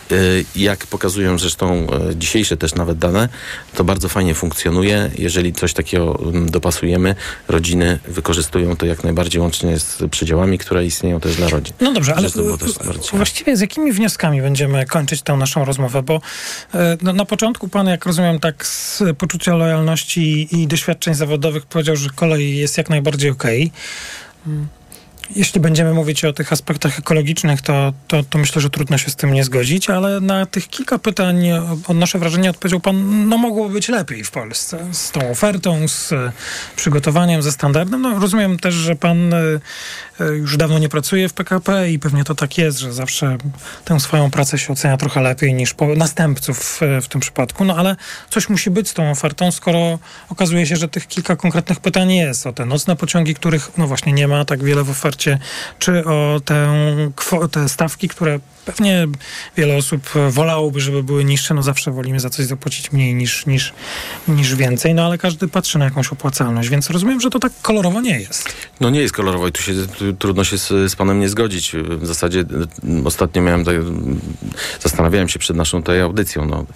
jak 0.56 0.86
pokazują 0.86 1.38
zresztą 1.38 1.86
dzisiejsze 2.16 2.56
też 2.56 2.74
nawet 2.74 2.98
dane, 2.98 3.28
to 3.74 3.84
bardzo 3.84 4.08
fajnie 4.08 4.34
funkcjonuje. 4.34 5.10
Jeżeli 5.18 5.52
coś 5.52 5.74
takiego 5.74 6.20
mm, 6.22 6.50
dopasujemy, 6.50 7.14
rodziny 7.48 7.98
wykorzystują 8.08 8.76
to 8.76 8.86
jak 8.86 9.04
najbardziej 9.04 9.40
łącznie 9.40 9.78
z 9.78 10.02
przedziałami, 10.10 10.58
które 10.58 10.86
istnieją 10.86 11.20
też 11.20 11.36
dla 11.36 11.48
rodzin. 11.48 11.74
No 11.80 11.92
dobrze, 11.92 12.14
ale 12.14 12.28
właściwie 13.12 13.56
z 13.56 13.60
jakimi 13.60 13.92
wnioskami 13.92 14.42
będziemy 14.42 14.86
kończyć 14.86 15.22
tę 15.22 15.36
naszą 15.36 15.64
rozmowę, 15.72 16.02
bo 16.02 16.20
e, 16.74 16.96
no, 17.02 17.12
na 17.12 17.24
początku 17.24 17.68
pan, 17.68 17.86
jak 17.86 18.06
rozumiem, 18.06 18.40
tak 18.40 18.66
z 18.66 19.02
poczucia 19.18 19.54
lojalności 19.54 20.48
i 20.60 20.66
doświadczeń 20.66 21.14
zawodowych 21.14 21.66
powiedział, 21.66 21.96
że 21.96 22.10
kolej 22.10 22.56
jest 22.56 22.78
jak 22.78 22.90
najbardziej 22.90 23.30
okej. 23.30 23.72
Okay. 24.44 24.81
Jeśli 25.36 25.60
będziemy 25.60 25.94
mówić 25.94 26.24
o 26.24 26.32
tych 26.32 26.52
aspektach 26.52 26.98
ekologicznych, 26.98 27.62
to, 27.62 27.92
to, 28.08 28.22
to, 28.22 28.38
myślę, 28.38 28.62
że 28.62 28.70
trudno 28.70 28.98
się 28.98 29.10
z 29.10 29.16
tym 29.16 29.32
nie 29.32 29.44
zgodzić, 29.44 29.90
ale 29.90 30.20
na 30.20 30.46
tych 30.46 30.68
kilka 30.68 30.98
pytań 30.98 31.48
odnoszę 31.88 32.18
wrażenie, 32.18 32.50
odpowiedział 32.50 32.80
pan, 32.80 33.28
no 33.28 33.38
mogłoby 33.38 33.74
być 33.74 33.88
lepiej 33.88 34.24
w 34.24 34.30
Polsce 34.30 34.86
z 34.92 35.10
tą 35.10 35.30
ofertą, 35.30 35.88
z 35.88 36.14
przygotowaniem, 36.76 37.42
ze 37.42 37.52
standardem. 37.52 38.02
No, 38.02 38.18
rozumiem 38.18 38.58
też, 38.58 38.74
że 38.74 38.96
pan 38.96 39.34
e, 39.34 39.60
już 40.36 40.56
dawno 40.56 40.78
nie 40.78 40.88
pracuje 40.88 41.28
w 41.28 41.32
PKP 41.32 41.90
i 41.90 41.98
pewnie 41.98 42.24
to 42.24 42.34
tak 42.34 42.58
jest, 42.58 42.78
że 42.78 42.92
zawsze 42.92 43.38
tę 43.84 44.00
swoją 44.00 44.30
pracę 44.30 44.58
się 44.58 44.72
ocenia 44.72 44.96
trochę 44.96 45.20
lepiej 45.20 45.54
niż 45.54 45.74
następców 45.96 46.80
w 47.02 47.08
tym 47.08 47.20
przypadku, 47.20 47.64
no 47.64 47.76
ale 47.76 47.96
coś 48.30 48.48
musi 48.48 48.70
być 48.70 48.88
z 48.88 48.94
tą 48.94 49.10
ofertą, 49.10 49.50
skoro 49.50 49.98
okazuje 50.28 50.66
się, 50.66 50.76
że 50.76 50.88
tych 50.88 51.08
kilka 51.08 51.36
konkretnych 51.36 51.80
pytań 51.80 52.12
jest. 52.12 52.46
O 52.46 52.52
te 52.52 52.66
nocne 52.66 52.96
pociągi, 52.96 53.34
których 53.34 53.70
no 53.78 53.86
właśnie 53.86 54.12
nie 54.12 54.28
ma 54.28 54.44
tak 54.44 54.64
wiele 54.64 54.84
w 54.84 54.90
ofercie, 54.90 55.11
czy 55.78 56.04
o 56.04 56.40
tę, 56.44 56.72
te 57.50 57.68
stawki, 57.68 58.08
które 58.08 58.40
Pewnie 58.64 59.06
wiele 59.56 59.76
osób 59.76 60.10
wolałoby, 60.30 60.80
żeby 60.80 61.02
były 61.02 61.24
niższe. 61.24 61.54
No 61.54 61.62
zawsze 61.62 61.90
wolimy 61.90 62.20
za 62.20 62.30
coś 62.30 62.46
zapłacić 62.46 62.92
mniej 62.92 63.14
niż, 63.14 63.46
niż, 63.46 63.72
niż 64.28 64.54
więcej, 64.54 64.94
no 64.94 65.06
ale 65.06 65.18
każdy 65.18 65.48
patrzy 65.48 65.78
na 65.78 65.84
jakąś 65.84 66.12
opłacalność, 66.12 66.68
więc 66.68 66.90
rozumiem, 66.90 67.20
że 67.20 67.30
to 67.30 67.38
tak 67.38 67.52
kolorowo 67.62 68.00
nie 68.00 68.20
jest. 68.20 68.48
No 68.80 68.90
nie 68.90 69.00
jest 69.00 69.14
kolorowo 69.14 69.48
i 69.48 69.52
tu 69.52 69.62
się 69.62 69.72
tu, 69.98 70.12
trudno 70.12 70.44
się 70.44 70.58
z, 70.58 70.68
z, 70.68 70.96
panem 70.96 71.20
nie 71.20 71.28
zgodzić. 71.28 71.72
W 71.88 72.06
zasadzie 72.06 72.44
mm, 72.84 73.06
ostatnio 73.06 73.42
miałem, 73.42 73.64
tak, 73.64 73.74
zastanawiałem 74.80 75.28
się 75.28 75.38
przed 75.38 75.56
naszą 75.56 75.78
tutaj 75.78 76.00
audycją. 76.00 76.46
No, 76.46 76.66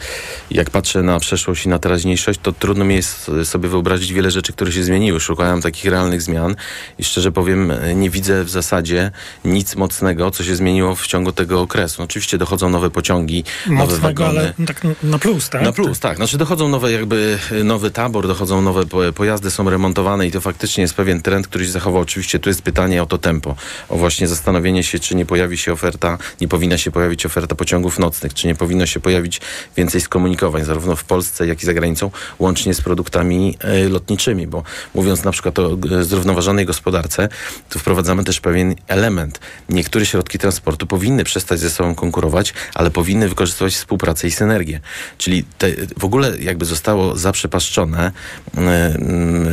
jak 0.50 0.71
patrzę 0.71 1.02
na 1.02 1.21
przeszłość 1.21 1.66
i 1.66 1.69
na 1.69 1.78
teraźniejszość, 1.78 2.40
to 2.43 2.52
trudno 2.52 2.85
mi 2.85 2.95
jest 2.95 3.31
sobie 3.45 3.69
wyobrazić 3.69 4.12
wiele 4.12 4.31
rzeczy, 4.31 4.52
które 4.52 4.73
się 4.73 4.85
zmieniły. 4.85 5.21
Szukałem 5.21 5.62
takich 5.62 5.85
realnych 5.90 6.23
zmian 6.23 6.57
i 6.99 7.05
szczerze 7.05 7.33
powiem, 7.33 7.73
nie 7.95 8.11
widzę 8.11 8.25
w 8.35 8.50
zasadzie 8.50 9.11
nic 9.45 9.76
mocnego, 9.76 10.30
co 10.30 10.45
się 10.45 10.56
zmieniło 10.56 10.95
w 10.95 11.06
ciągu 11.06 11.33
tego 11.33 11.61
okresu. 11.61 12.02
Oczywiście 12.02 12.38
dochodzą 12.38 12.71
nowe 12.71 12.90
pociągi, 12.90 13.45
Mocnego, 13.66 13.85
nowe 13.85 13.99
wagony. 13.99 14.28
ale 14.40 14.66
tak 14.66 14.83
na 15.02 15.18
plus, 15.18 15.49
tak? 15.50 15.62
Na 15.62 15.73
plus, 15.73 16.00
tak. 16.00 16.16
Znaczy 16.16 16.38
dochodzą 16.38 16.68
nowe 16.68 16.92
jakby, 16.92 17.38
nowy 17.64 17.90
tabor, 17.90 18.26
dochodzą 18.26 18.62
nowe 18.62 18.85
pojazdy, 19.14 19.50
są 19.50 19.71
remontowane 19.71 20.26
i 20.26 20.30
to 20.30 20.40
faktycznie 20.40 20.83
jest 20.83 20.95
pewien 20.95 21.23
trend, 21.23 21.49
który 21.49 21.64
się 21.64 21.71
zachował. 21.71 22.02
Oczywiście 22.02 22.38
tu 22.38 22.50
jest 22.50 22.62
pytanie 22.62 23.02
o 23.02 23.06
to 23.06 23.18
tempo, 23.18 23.56
o 23.88 23.97
właśnie 23.97 24.28
zastanowienie 24.28 24.83
się, 24.83 24.99
czy 24.99 25.14
nie 25.14 25.26
pojawi 25.26 25.59
się 25.59 25.73
oferta, 25.73 26.18
nie 26.40 26.49
powinna 26.49 26.78
się 26.78 26.90
pojawić 26.90 27.26
oferta 27.26 27.54
pociągów 27.54 27.99
nocnych, 27.99 28.35
czy 28.35 28.47
nie 28.47 28.54
powinno 28.54 28.87
się 28.87 29.00
pojawić 29.00 29.40
więcej 29.76 30.00
skomunikowań, 30.00 30.64
zarówno 30.64 30.97
w 30.97 31.04
Polsce, 31.04 31.47
jak 31.47 31.62
i 31.62 31.66
za 31.66 31.75
granicą, 31.75 32.11
łącznie 32.38 32.75
z 32.75 32.80
produktami 32.80 33.56
e, 33.61 33.88
lotniczymi, 33.88 34.47
bo 34.47 34.62
mówiąc 34.95 35.25
na 35.25 35.30
przykład 35.33 35.59
o 35.59 35.78
e, 36.00 36.04
zrównoważonej 36.04 36.66
gospodarce, 36.66 37.28
tu 37.71 37.78
wprowadzamy 37.78 38.15
też 38.25 38.40
pewien 38.40 38.75
element. 38.88 39.40
Niektóre 39.68 40.06
środki 40.06 40.38
transportu 40.38 40.87
powinny 40.87 41.25
przestać 41.25 41.61
ze 41.61 41.70
sobą 41.70 41.94
konkurować, 41.94 42.54
ale 42.75 42.90
powinny 42.90 43.28
wykorzystywać 43.28 43.75
współpracę 43.75 44.28
i 44.28 44.30
synergię. 44.30 44.80
Czyli 45.18 45.44
te, 45.58 45.68
w 45.99 46.04
ogóle 46.04 46.38
jakby 46.38 46.64
zostało 46.64 47.16
zaprzepaszczone 47.16 48.12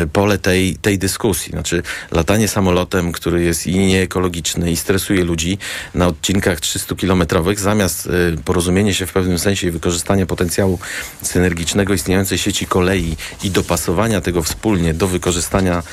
y, 0.03 0.07
pole 0.07 0.37
tej, 0.37 0.75
tej 0.75 0.97
dyskusji. 0.97 1.51
Znaczy 1.51 1.83
latanie 2.11 2.47
samolotem, 2.47 3.11
który 3.11 3.43
jest 3.43 3.67
i 3.67 3.77
nieekologiczny 3.77 4.71
i 4.71 4.77
stresuje 4.77 5.23
ludzi 5.23 5.57
na 5.95 6.07
odcinkach 6.07 6.59
300-kilometrowych, 6.59 7.59
zamiast 7.59 8.05
y, 8.05 8.37
porozumienie 8.45 8.93
się 8.93 9.05
w 9.05 9.13
pewnym 9.13 9.39
sensie 9.39 9.67
i 9.67 9.71
wykorzystania 9.71 10.25
potencjału 10.25 10.79
synergicznego 11.21 11.93
istniejącej 11.93 12.37
sieci 12.37 12.65
kolei 12.65 13.17
i 13.43 13.51
dopasowania 13.51 14.21
tego 14.21 14.43
wspólnie 14.43 14.93
do 14.93 15.07
wykorzystania 15.07 15.83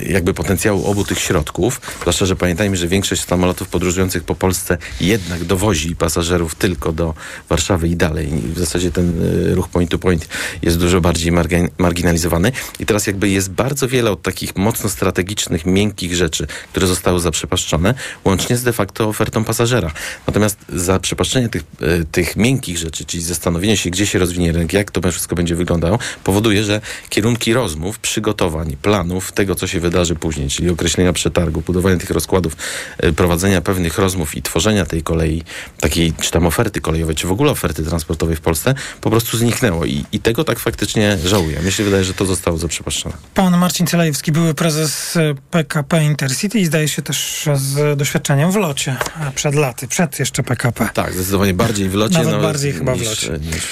y, 0.00 0.04
jakby 0.04 0.34
potencjału 0.34 0.86
obu 0.86 1.04
tych 1.04 1.18
środków, 1.18 1.80
zwłaszcza, 2.00 2.26
że 2.26 2.36
pamiętajmy, 2.36 2.76
że 2.76 2.88
większość 2.88 3.24
samolotów 3.24 3.68
podróżujących 3.68 4.24
po 4.24 4.34
Polsce 4.34 4.78
jednak 5.00 5.44
dowozi 5.44 5.96
pasażerów 5.96 6.54
tylko 6.54 6.92
do 6.92 7.14
Warszawy 7.48 7.88
i 7.88 7.96
dalej. 7.96 8.28
W 8.54 8.58
zasadzie 8.58 8.90
ten 8.90 9.12
e, 9.50 9.54
ruch 9.54 9.68
point 9.68 9.90
to 9.90 9.98
point 9.98 10.28
jest 10.62 10.78
dużo 10.78 11.00
bardziej 11.00 11.32
marginalizowany. 11.78 12.52
I 12.78 12.86
teraz 12.86 13.06
jakby 13.06 13.28
jest 13.28 13.50
bardzo 13.50 13.88
wiele 13.88 14.10
od 14.10 14.22
takich 14.22 14.56
mocno 14.56 14.90
strategicznych, 14.90 15.66
miękkich 15.66 16.14
rzeczy, 16.14 16.46
które 16.72 16.86
zostały 16.86 17.20
zaprzepaszczone, 17.20 17.94
łącznie 18.24 18.56
z 18.56 18.62
de 18.62 18.72
facto 18.72 19.08
ofertą 19.08 19.44
pasażera. 19.44 19.92
Natomiast 20.26 20.58
zaprzepaszczenie 20.68 21.48
tych, 21.48 21.62
e, 21.80 22.04
tych 22.04 22.36
miękkich 22.36 22.78
rzeczy, 22.78 23.04
czyli 23.04 23.22
zastanowienie 23.22 23.76
się, 23.76 23.90
gdzie 23.90 24.06
się 24.06 24.18
rozwinie 24.18 24.52
rynek, 24.52 24.72
jak 24.72 24.90
to 24.90 25.10
wszystko 25.10 25.36
będzie 25.36 25.54
wyglądało, 25.54 25.98
powoduje, 26.24 26.64
że 26.64 26.80
kierunki 27.08 27.52
rozmów, 27.52 27.98
przygotowań, 27.98 28.76
planów, 28.82 29.32
tego, 29.32 29.54
co 29.54 29.66
się 29.66 29.80
wydarzy 29.80 30.14
później, 30.14 30.48
czyli 30.48 30.70
określenia 30.70 31.12
przetargu, 31.12 31.60
budowy 31.60 31.83
przygotowywania 31.84 32.00
tych 32.00 32.10
rozkładów, 32.10 32.56
y, 33.04 33.12
prowadzenia 33.12 33.60
pewnych 33.60 33.98
rozmów 33.98 34.34
i 34.34 34.42
tworzenia 34.42 34.86
tej 34.86 35.02
kolei, 35.02 35.42
takiej 35.80 36.12
czy 36.20 36.30
tam 36.30 36.46
oferty 36.46 36.80
kolejowej, 36.80 37.16
czy 37.16 37.26
w 37.26 37.32
ogóle 37.32 37.50
oferty 37.50 37.82
transportowej 37.82 38.36
w 38.36 38.40
Polsce, 38.40 38.74
po 39.00 39.10
prostu 39.10 39.38
zniknęło. 39.38 39.84
I, 39.84 40.04
i 40.12 40.20
tego 40.20 40.44
tak 40.44 40.58
faktycznie 40.58 41.18
żałuję. 41.24 41.60
Mnie 41.60 41.72
się 41.72 41.84
wydaje, 41.84 42.04
że 42.04 42.14
to 42.14 42.26
zostało 42.26 42.58
zaprzepaszczone. 42.58 43.14
Pan 43.34 43.58
Marcin 43.58 43.86
Celajewski, 43.86 44.32
były 44.32 44.54
prezes 44.54 45.18
PKP 45.50 46.04
Intercity 46.04 46.58
i 46.58 46.66
zdaje 46.66 46.88
się 46.88 47.02
też 47.02 47.48
z 47.54 47.98
doświadczeniem 47.98 48.52
w 48.52 48.56
locie 48.56 48.96
przed 49.34 49.54
laty, 49.54 49.88
przed 49.88 50.18
jeszcze 50.18 50.42
PKP. 50.42 50.88
Tak, 50.94 51.12
zdecydowanie 51.14 51.54
bardziej 51.54 51.88
w 51.88 51.94
locie. 51.94 52.14
Nawet, 52.14 52.26
nawet 52.26 52.42
bardziej 52.42 52.70
niż, 52.70 52.78
chyba 52.78 52.94
w 52.94 53.02
locie. 53.02 53.30
Niż, 53.30 53.54
niż... 53.54 53.64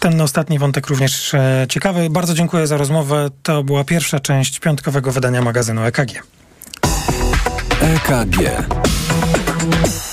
Ten 0.00 0.20
ostatni 0.20 0.58
wątek 0.58 0.86
również 0.86 1.32
ciekawy. 1.68 2.10
Bardzo 2.10 2.34
dziękuję 2.34 2.66
za 2.66 2.76
rozmowę. 2.76 3.30
To 3.42 3.64
była 3.64 3.84
pierwsza 3.84 4.20
część 4.20 4.60
piątkowego 4.60 5.12
wydania 5.12 5.42
magazynu 5.42 5.82
EKG. 5.84 6.39
EKG. 7.80 8.36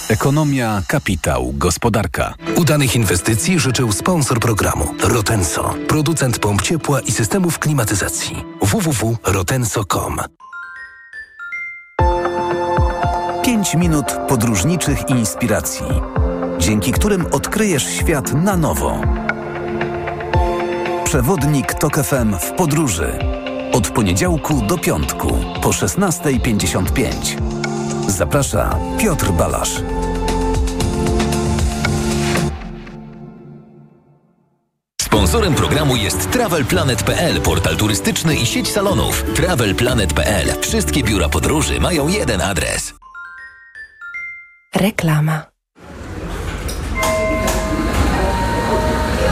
Ekonomia, 0.09 0.81
kapitał, 0.87 1.53
gospodarka. 1.53 2.33
Udanych 2.55 2.95
inwestycji 2.95 3.59
życzył 3.59 3.91
sponsor 3.91 4.39
programu 4.39 4.95
Rotenso, 5.03 5.75
producent 5.87 6.39
pomp 6.39 6.61
ciepła 6.61 6.99
i 6.99 7.11
systemów 7.11 7.59
klimatyzacji. 7.59 8.45
www.rotenso.com 8.61 10.17
5 13.43 13.75
minut 13.75 14.05
podróżniczych 14.27 15.09
inspiracji, 15.09 15.85
dzięki 16.59 16.91
którym 16.91 17.25
odkryjesz 17.25 17.83
świat 17.83 18.33
na 18.33 18.57
nowo. 18.57 19.01
Przewodnik 21.03 21.73
TOK 21.73 21.95
FM 22.03 22.33
w 22.39 22.51
podróży. 22.51 23.19
Od 23.73 23.89
poniedziałku 23.89 24.61
do 24.61 24.77
piątku 24.77 25.27
po 25.61 25.69
16.55. 25.69 27.56
Zaprasza 28.17 28.79
Piotr 28.97 29.31
Balasz. 29.31 29.81
Sponsorem 35.01 35.53
programu 35.55 35.95
jest 35.95 36.31
TravelPlanet.pl, 36.31 37.41
portal 37.41 37.75
turystyczny 37.75 38.35
i 38.35 38.45
sieć 38.45 38.71
salonów. 38.71 39.23
TravelPlanet.pl. 39.35 40.61
Wszystkie 40.61 41.03
biura 41.03 41.29
podróży 41.29 41.79
mają 41.79 42.07
jeden 42.07 42.41
adres. 42.41 42.93
Reklama. 44.75 45.45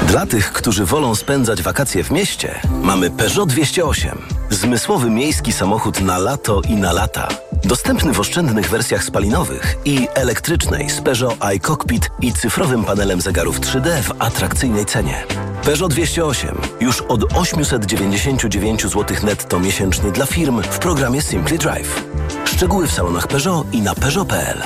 Dla 0.07 0.25
tych, 0.25 0.53
którzy 0.53 0.85
wolą 0.85 1.15
spędzać 1.15 1.61
wakacje 1.61 2.03
w 2.03 2.11
mieście, 2.11 2.59
mamy 2.81 3.11
Peugeot 3.11 3.49
208. 3.49 4.17
Zmysłowy 4.49 5.09
miejski 5.09 5.51
samochód 5.51 6.01
na 6.01 6.17
lato 6.17 6.61
i 6.61 6.75
na 6.75 6.93
lata. 6.93 7.27
Dostępny 7.65 8.13
w 8.13 8.19
oszczędnych 8.19 8.69
wersjach 8.69 9.03
spalinowych 9.03 9.75
i 9.85 10.07
elektrycznej 10.13 10.89
z 10.89 11.01
Peugeot 11.01 11.37
iCockpit 11.39 12.09
i 12.21 12.33
cyfrowym 12.33 12.83
panelem 12.83 13.21
zegarów 13.21 13.59
3D 13.59 14.01
w 14.01 14.11
atrakcyjnej 14.19 14.85
cenie. 14.85 15.23
Peugeot 15.63 15.93
208 15.93 16.57
już 16.79 17.01
od 17.01 17.33
899 17.33 18.81
zł 18.81 19.17
netto 19.23 19.59
miesięcznie 19.59 20.11
dla 20.11 20.25
firm 20.25 20.61
w 20.61 20.79
programie 20.79 21.21
Simply 21.21 21.57
Drive. 21.57 22.03
Szczegóły 22.45 22.87
w 22.87 22.91
salonach 22.91 23.27
Peugeot 23.27 23.73
i 23.73 23.81
na 23.81 23.95
peugeot.pl. 23.95 24.61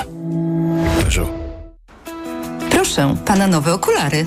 Peugeot. 1.00 1.28
Proszę, 2.70 3.16
pana 3.26 3.46
nowe 3.46 3.74
okulary. 3.74 4.26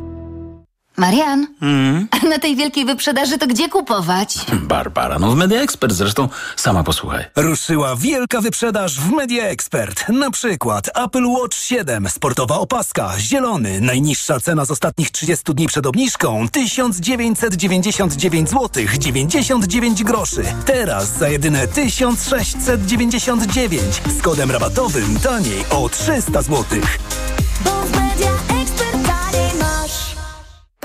Marian, 1.01 1.47
mm? 1.61 2.07
a 2.11 2.17
na 2.27 2.39
tej 2.39 2.55
wielkiej 2.55 2.85
wyprzedaży 2.85 3.37
to 3.37 3.47
gdzie 3.47 3.69
kupować? 3.69 4.35
Barbara, 4.53 5.19
no 5.19 5.31
w 5.31 5.35
Media 5.35 5.61
Expert 5.61 5.93
zresztą, 5.93 6.29
sama 6.55 6.83
posłuchaj. 6.83 7.25
Ruszyła 7.35 7.95
wielka 7.95 8.41
wyprzedaż 8.41 8.99
w 8.99 9.11
Media 9.11 9.43
Expert. 9.43 10.09
Na 10.09 10.31
przykład 10.31 10.89
Apple 11.05 11.27
Watch 11.27 11.57
7, 11.57 12.09
sportowa 12.09 12.55
opaska, 12.55 13.13
zielony, 13.17 13.81
najniższa 13.81 14.39
cena 14.39 14.65
z 14.65 14.71
ostatnich 14.71 15.11
30 15.11 15.53
dni 15.53 15.67
przed 15.67 15.85
obniżką 15.85 16.47
1999 16.51 18.49
zł 18.49 18.69
99 18.97 20.03
groszy. 20.03 20.43
Teraz 20.65 21.17
za 21.17 21.29
jedyne 21.29 21.67
1699 21.67 24.01
z 24.19 24.21
kodem 24.21 24.51
rabatowym 24.51 25.19
taniej 25.19 25.65
o 25.69 25.89
300 25.89 26.41
zł. 26.41 26.65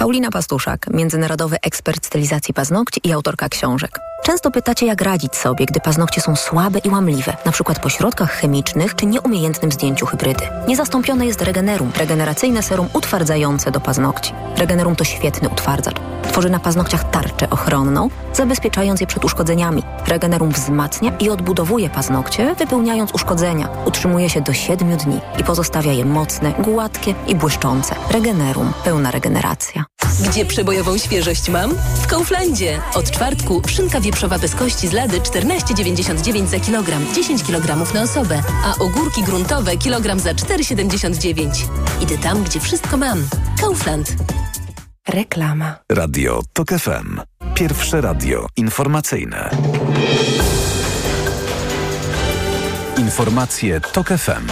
Paulina 0.07 0.31
Pastuszak, 0.31 0.87
międzynarodowy 0.91 1.57
ekspert 1.63 2.07
stylizacji 2.07 2.55
paznokci 2.55 3.01
i 3.05 3.13
autorka 3.13 3.49
książek. 3.49 3.99
Często 4.25 4.51
pytacie, 4.51 4.87
jak 4.87 5.03
radzić 5.03 5.37
sobie, 5.37 5.67
gdy 5.67 5.81
paznokcie 5.81 6.21
są 6.21 6.37
słabe 6.37 6.79
i 6.79 6.91
łamliwe, 6.91 7.37
na 7.45 7.53
przykład 7.53 7.79
po 7.79 7.89
środkach 7.89 8.31
chemicznych 8.31 8.95
czy 8.95 9.07
nieumiejętnym 9.07 9.73
zdjęciu 9.73 10.07
hybrydy. 10.07 10.45
Niezastąpione 10.69 11.27
jest 11.27 11.43
Regenerum, 11.43 11.93
regeneracyjne 11.99 12.63
serum 12.63 12.89
utwardzające 12.93 13.71
do 13.71 13.81
paznokci. 13.81 14.33
Regenerum 14.57 14.97
to 14.97 15.05
świetny 15.05 15.49
utwardzacz. 15.49 15.97
Tworzy 16.23 16.51
na 16.51 16.59
paznokciach 16.59 17.11
tarczę 17.11 17.51
ochronną, 17.51 18.09
zabezpieczając 18.33 19.01
je 19.01 19.07
przed 19.07 19.25
uszkodzeniami. 19.25 19.83
Regenerum 20.07 20.51
wzmacnia 20.51 21.17
i 21.21 21.31
odbudowuje 21.31 21.91
paznokcie, 21.91 22.55
wypełniając 22.55 23.13
uszkodzenia. 23.13 23.69
Utrzymuje 23.85 24.31
się 24.31 24.41
do 24.41 24.53
7 24.53 24.97
dni 24.97 25.21
i 25.39 25.45
pozostawia 25.45 25.93
je 25.93 26.05
mocne, 26.05 26.53
gładkie 26.53 27.15
i 27.27 27.35
błyszczące. 27.35 27.95
Regenerum. 28.11 28.73
Pełna 28.85 29.11
regeneracja. 29.11 29.85
Gdzie 30.21 30.45
przebojową 30.47 30.99
świeżość 30.99 31.49
mam? 31.49 31.75
W 32.03 32.07
Kauflandzie. 32.07 32.81
Od 32.95 33.11
czwartku 33.11 33.63
szynka 33.69 34.01
wieprzowa 34.01 34.39
bez 34.39 34.55
kości 34.55 34.89
z 34.89 34.93
lady 34.93 35.21
14,99 35.21 36.47
za 36.47 36.61
kilogram, 36.61 37.07
10 37.15 37.43
kg 37.43 37.95
na 37.95 38.03
osobę, 38.03 38.43
a 38.65 38.75
ogórki 38.79 39.23
gruntowe 39.23 39.77
kilogram 39.77 40.21
za 40.21 40.33
4,79. 40.33 41.51
Idę 42.01 42.19
tam, 42.19 42.45
gdzie 42.45 42.61
wszystko 42.61 42.97
mam. 42.97 43.29
Kaufland. 43.61 44.15
Reklama. 45.09 45.75
Radio 45.93 46.43
TOK 46.53 46.69
FM. 46.69 47.21
Pierwsze 47.55 48.01
radio 48.01 48.47
informacyjne. 48.57 49.51
Informacje 52.99 53.81
TOK 53.81 54.09
FM. 54.09 54.47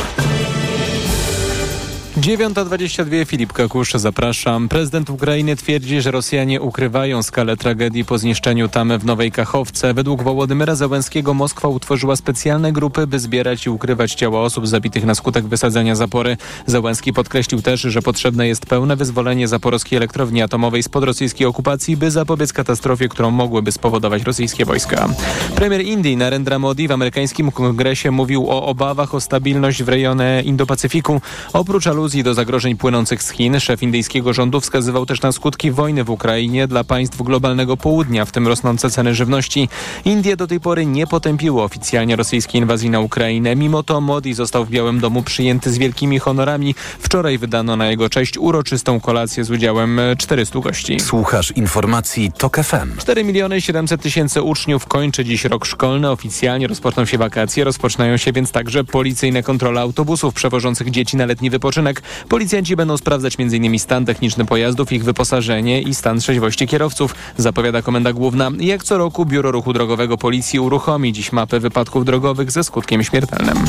9.22 2.25 3.27
Filip 3.27 3.53
Kakusz, 3.53 3.93
zapraszam. 3.95 4.69
Prezydent 4.69 5.11
Ukrainy 5.11 5.57
twierdzi, 5.57 6.01
że 6.01 6.11
Rosjanie 6.11 6.61
ukrywają 6.61 7.23
skalę 7.23 7.57
tragedii 7.57 8.05
po 8.05 8.19
zniszczeniu 8.19 8.69
tamy 8.69 8.99
w 8.99 9.05
Nowej 9.05 9.33
Kachowce. 9.33 9.95
Według 9.95 10.23
Wołodymyra 10.23 10.75
Załęskiego 10.75 11.35
Moskwa 11.35 11.69
utworzyła 11.69 12.17
specjalne 12.17 12.73
grupy, 12.73 13.07
by 13.07 13.19
zbierać 13.19 13.67
i 13.67 13.71
ukrywać 13.71 14.15
ciała 14.15 14.41
osób 14.41 14.69
zabitych 14.69 15.05
na 15.05 15.15
skutek 15.15 15.47
wysadzenia 15.47 15.95
zapory. 15.95 16.37
Załęski 16.67 17.13
podkreślił 17.13 17.63
też, 17.63 17.81
że 17.81 18.03
potrzebne 18.03 18.49
jest 18.49 18.67
pełne 18.67 18.97
wyzwolenie 18.97 19.49
zaporowskiej 19.49 19.97
elektrowni 19.97 20.43
atomowej 20.43 20.83
spod 20.83 21.05
rosyjskiej 21.05 21.47
okupacji, 21.47 21.97
by 21.97 22.11
zapobiec 22.11 22.53
katastrofie, 22.53 23.09
którą 23.09 23.31
mogłyby 23.31 23.73
spowodować 23.73 24.23
rosyjskie 24.23 24.65
wojska. 24.65 25.09
Premier 25.57 25.81
Indii 25.81 26.17
Narendra 26.17 26.59
Modi 26.59 26.89
w 26.89 26.93
amerykańskim 26.93 27.51
kongresie 27.51 28.11
mówił 28.11 28.51
o 28.51 28.67
obawach 28.67 29.15
o 29.15 29.21
stabilność 29.21 29.83
w 29.83 29.89
rejonie 29.89 30.43
Indo-Pacyfiku. 30.45 31.21
Oprócz 31.53 31.87
aluzji 31.87 32.14
do 32.23 32.35
zagrożeń 32.35 32.77
płynących 32.77 33.23
z 33.23 33.31
Chin, 33.31 33.61
szef 33.61 33.83
indyjskiego 33.83 34.33
rządu 34.33 34.61
wskazywał 34.61 35.07
też 35.07 35.23
na 35.23 35.33
skutki 35.33 35.71
wojny 35.71 36.05
w 36.05 36.11
Ukrainie 36.11 36.67
dla 36.67 36.85
państw 36.85 37.23
globalnego 37.23 37.77
południa, 37.77 38.25
w 38.25 38.33
tym 38.33 38.49
rosnące 38.49 38.91
ceny 38.91 39.15
żywności. 39.15 39.69
Indie 40.05 40.37
do 40.37 40.47
tej 40.47 40.61
pory 40.61 40.87
nie 40.87 41.07
potępiły 41.07 41.63
oficjalnie 41.63 42.17
rosyjskiej 42.17 42.61
inwazji 42.61 42.91
na 42.91 43.01
Ukrainę. 43.01 43.57
Mimo 43.57 43.83
to 43.83 44.01
Modi 44.01 44.35
został 44.35 44.65
w 44.65 44.71
Białym 44.71 45.01
Domu 45.01 45.23
przyjęty 45.23 45.73
z 45.73 45.79
wielkimi 45.79 46.19
honorami. 46.19 46.75
Wczoraj 46.99 47.39
wydano 47.39 47.77
na 47.77 47.87
jego 47.87 48.09
cześć 48.09 48.39
uroczystą 48.39 49.01
kolację 49.01 49.45
z 49.45 49.51
udziałem 49.51 50.01
400 50.19 50.61
gości. 50.61 51.01
Słuchasz 51.01 51.51
informacji 51.51 52.33
TOK 52.39 52.57
FM. 52.57 52.99
4 52.99 53.25
miliony 53.25 53.61
700 53.61 54.03
tysięcy 54.03 54.43
uczniów 54.43 54.87
kończy 54.87 55.25
dziś 55.25 55.45
rok 55.45 55.67
szkolny. 55.67 56.11
Oficjalnie 56.11 56.67
rozpoczną 56.67 57.05
się 57.05 57.19
wakacje. 57.19 57.65
Rozpoczynają 57.65 58.17
się 58.17 58.33
więc 58.33 58.53
także 58.53 58.85
policyjne 58.85 59.43
kontrole 59.43 59.81
autobusów 59.81 60.35
przewożących 60.35 60.91
dzieci 60.91 61.17
na 61.17 61.27
letni 61.27 61.51
wypoczynek. 61.51 62.03
Policjanci 62.29 62.77
będą 62.77 62.97
sprawdzać 62.97 63.37
m.in. 63.39 63.79
stan 63.79 64.05
techniczny 64.07 64.45
pojazdów, 64.45 64.93
ich 64.93 65.05
wyposażenie 65.05 65.83
i 65.83 65.95
stan 65.95 66.19
trzeźwości 66.19 66.67
kierowców, 66.67 67.15
zapowiada 67.37 67.83
Komenda 67.83 68.13
Główna. 68.13 68.51
Jak 68.61 68.85
co 68.85 68.99
roku 68.99 69.27
Biuro 69.27 69.53
Ruchu 69.53 69.73
Drogowego 69.73 70.19
Policji 70.19 70.61
uruchomi 70.61 71.13
dziś 71.13 71.33
mapę 71.33 71.61
wypadków 71.61 72.05
drogowych 72.05 72.51
ze 72.51 72.65
skutkiem 72.65 73.05
śmiertelnym. 73.05 73.65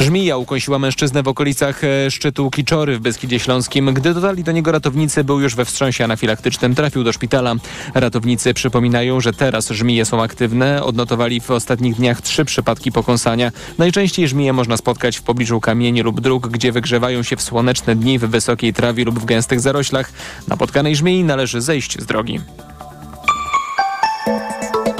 Żmija 0.00 0.36
ukąsiła 0.36 0.78
mężczyznę 0.78 1.22
w 1.22 1.28
okolicach 1.28 1.84
e, 1.84 2.10
szczytu 2.10 2.50
Kiczory 2.50 2.98
w 2.98 3.00
Beskidzie 3.00 3.38
Śląskim. 3.38 3.94
Gdy 3.94 4.14
dotarli 4.14 4.44
do 4.44 4.52
niego 4.52 4.72
ratownicy, 4.72 5.24
był 5.24 5.40
już 5.40 5.54
we 5.54 5.64
wstrząsie 5.64 6.04
anafilaktycznym, 6.04 6.74
trafił 6.74 7.04
do 7.04 7.12
szpitala. 7.12 7.54
Ratownicy 7.94 8.54
przypominają, 8.54 9.20
że 9.20 9.32
teraz 9.32 9.68
żmije 9.70 10.04
są 10.04 10.22
aktywne. 10.22 10.84
Odnotowali 10.84 11.40
w 11.40 11.50
ostatnich 11.50 11.96
dniach 11.96 12.20
trzy 12.20 12.44
przypadki 12.44 12.92
pokąsania. 12.92 13.52
Najczęściej 13.78 14.28
żmije 14.28 14.52
można 14.52 14.76
spotkać 14.76 15.16
w 15.16 15.22
pobliżu 15.22 15.60
kamieni 15.60 16.02
lub 16.02 16.20
dróg, 16.20 16.48
gdzie 16.48 16.72
wygrzewają 16.72 17.22
się 17.22 17.36
w 17.36 17.42
słoneczne 17.50 17.96
dni 17.96 18.18
w 18.18 18.24
wysokiej 18.24 18.72
trawie 18.72 19.04
lub 19.04 19.18
w 19.18 19.24
gęstych 19.24 19.60
zaroślach. 19.60 20.12
Napotkanej 20.48 20.96
żmii 20.96 21.24
należy 21.24 21.60
zejść 21.60 22.00
z 22.00 22.06
drogi. 22.06 22.40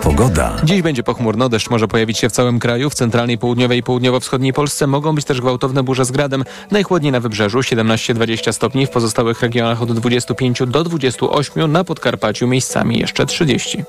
Pogoda. 0.03 0.57
Dziś 0.65 0.83
będzie 0.83 1.03
pochmurno, 1.03 1.49
deszcz 1.49 1.71
może 1.71 1.89
pojawić 1.89 2.19
się 2.19 2.29
w 2.29 2.33
całym 2.33 2.59
kraju. 2.59 2.91
W 2.91 2.95
centralnej, 2.95 3.39
południowej 3.39 3.79
i 3.79 3.83
południowo-wschodniej 3.83 4.53
Polsce 4.53 4.87
mogą 4.87 5.15
być 5.15 5.25
też 5.25 5.41
gwałtowne 5.41 5.83
burze 5.83 6.05
z 6.05 6.11
gradem. 6.11 6.45
Najchłodniej 6.71 7.13
na 7.13 7.21
wybrzeżu 7.21 7.59
17-20 7.59 8.53
stopni, 8.53 8.87
w 8.87 8.91
pozostałych 8.91 9.41
regionach 9.41 9.83
od 9.83 9.93
25 9.93 10.63
do 10.67 10.85
28, 10.85 11.73
na 11.73 11.85
Podkarpaciu 11.85 12.47
miejscami 12.47 12.99
jeszcze 12.99 13.27
30. 13.27 13.85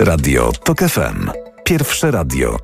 Radio 0.00 0.52
TOK 0.64 0.78
FM. 0.78 1.30
Pierwsze 1.64 2.10
radio 2.10 2.56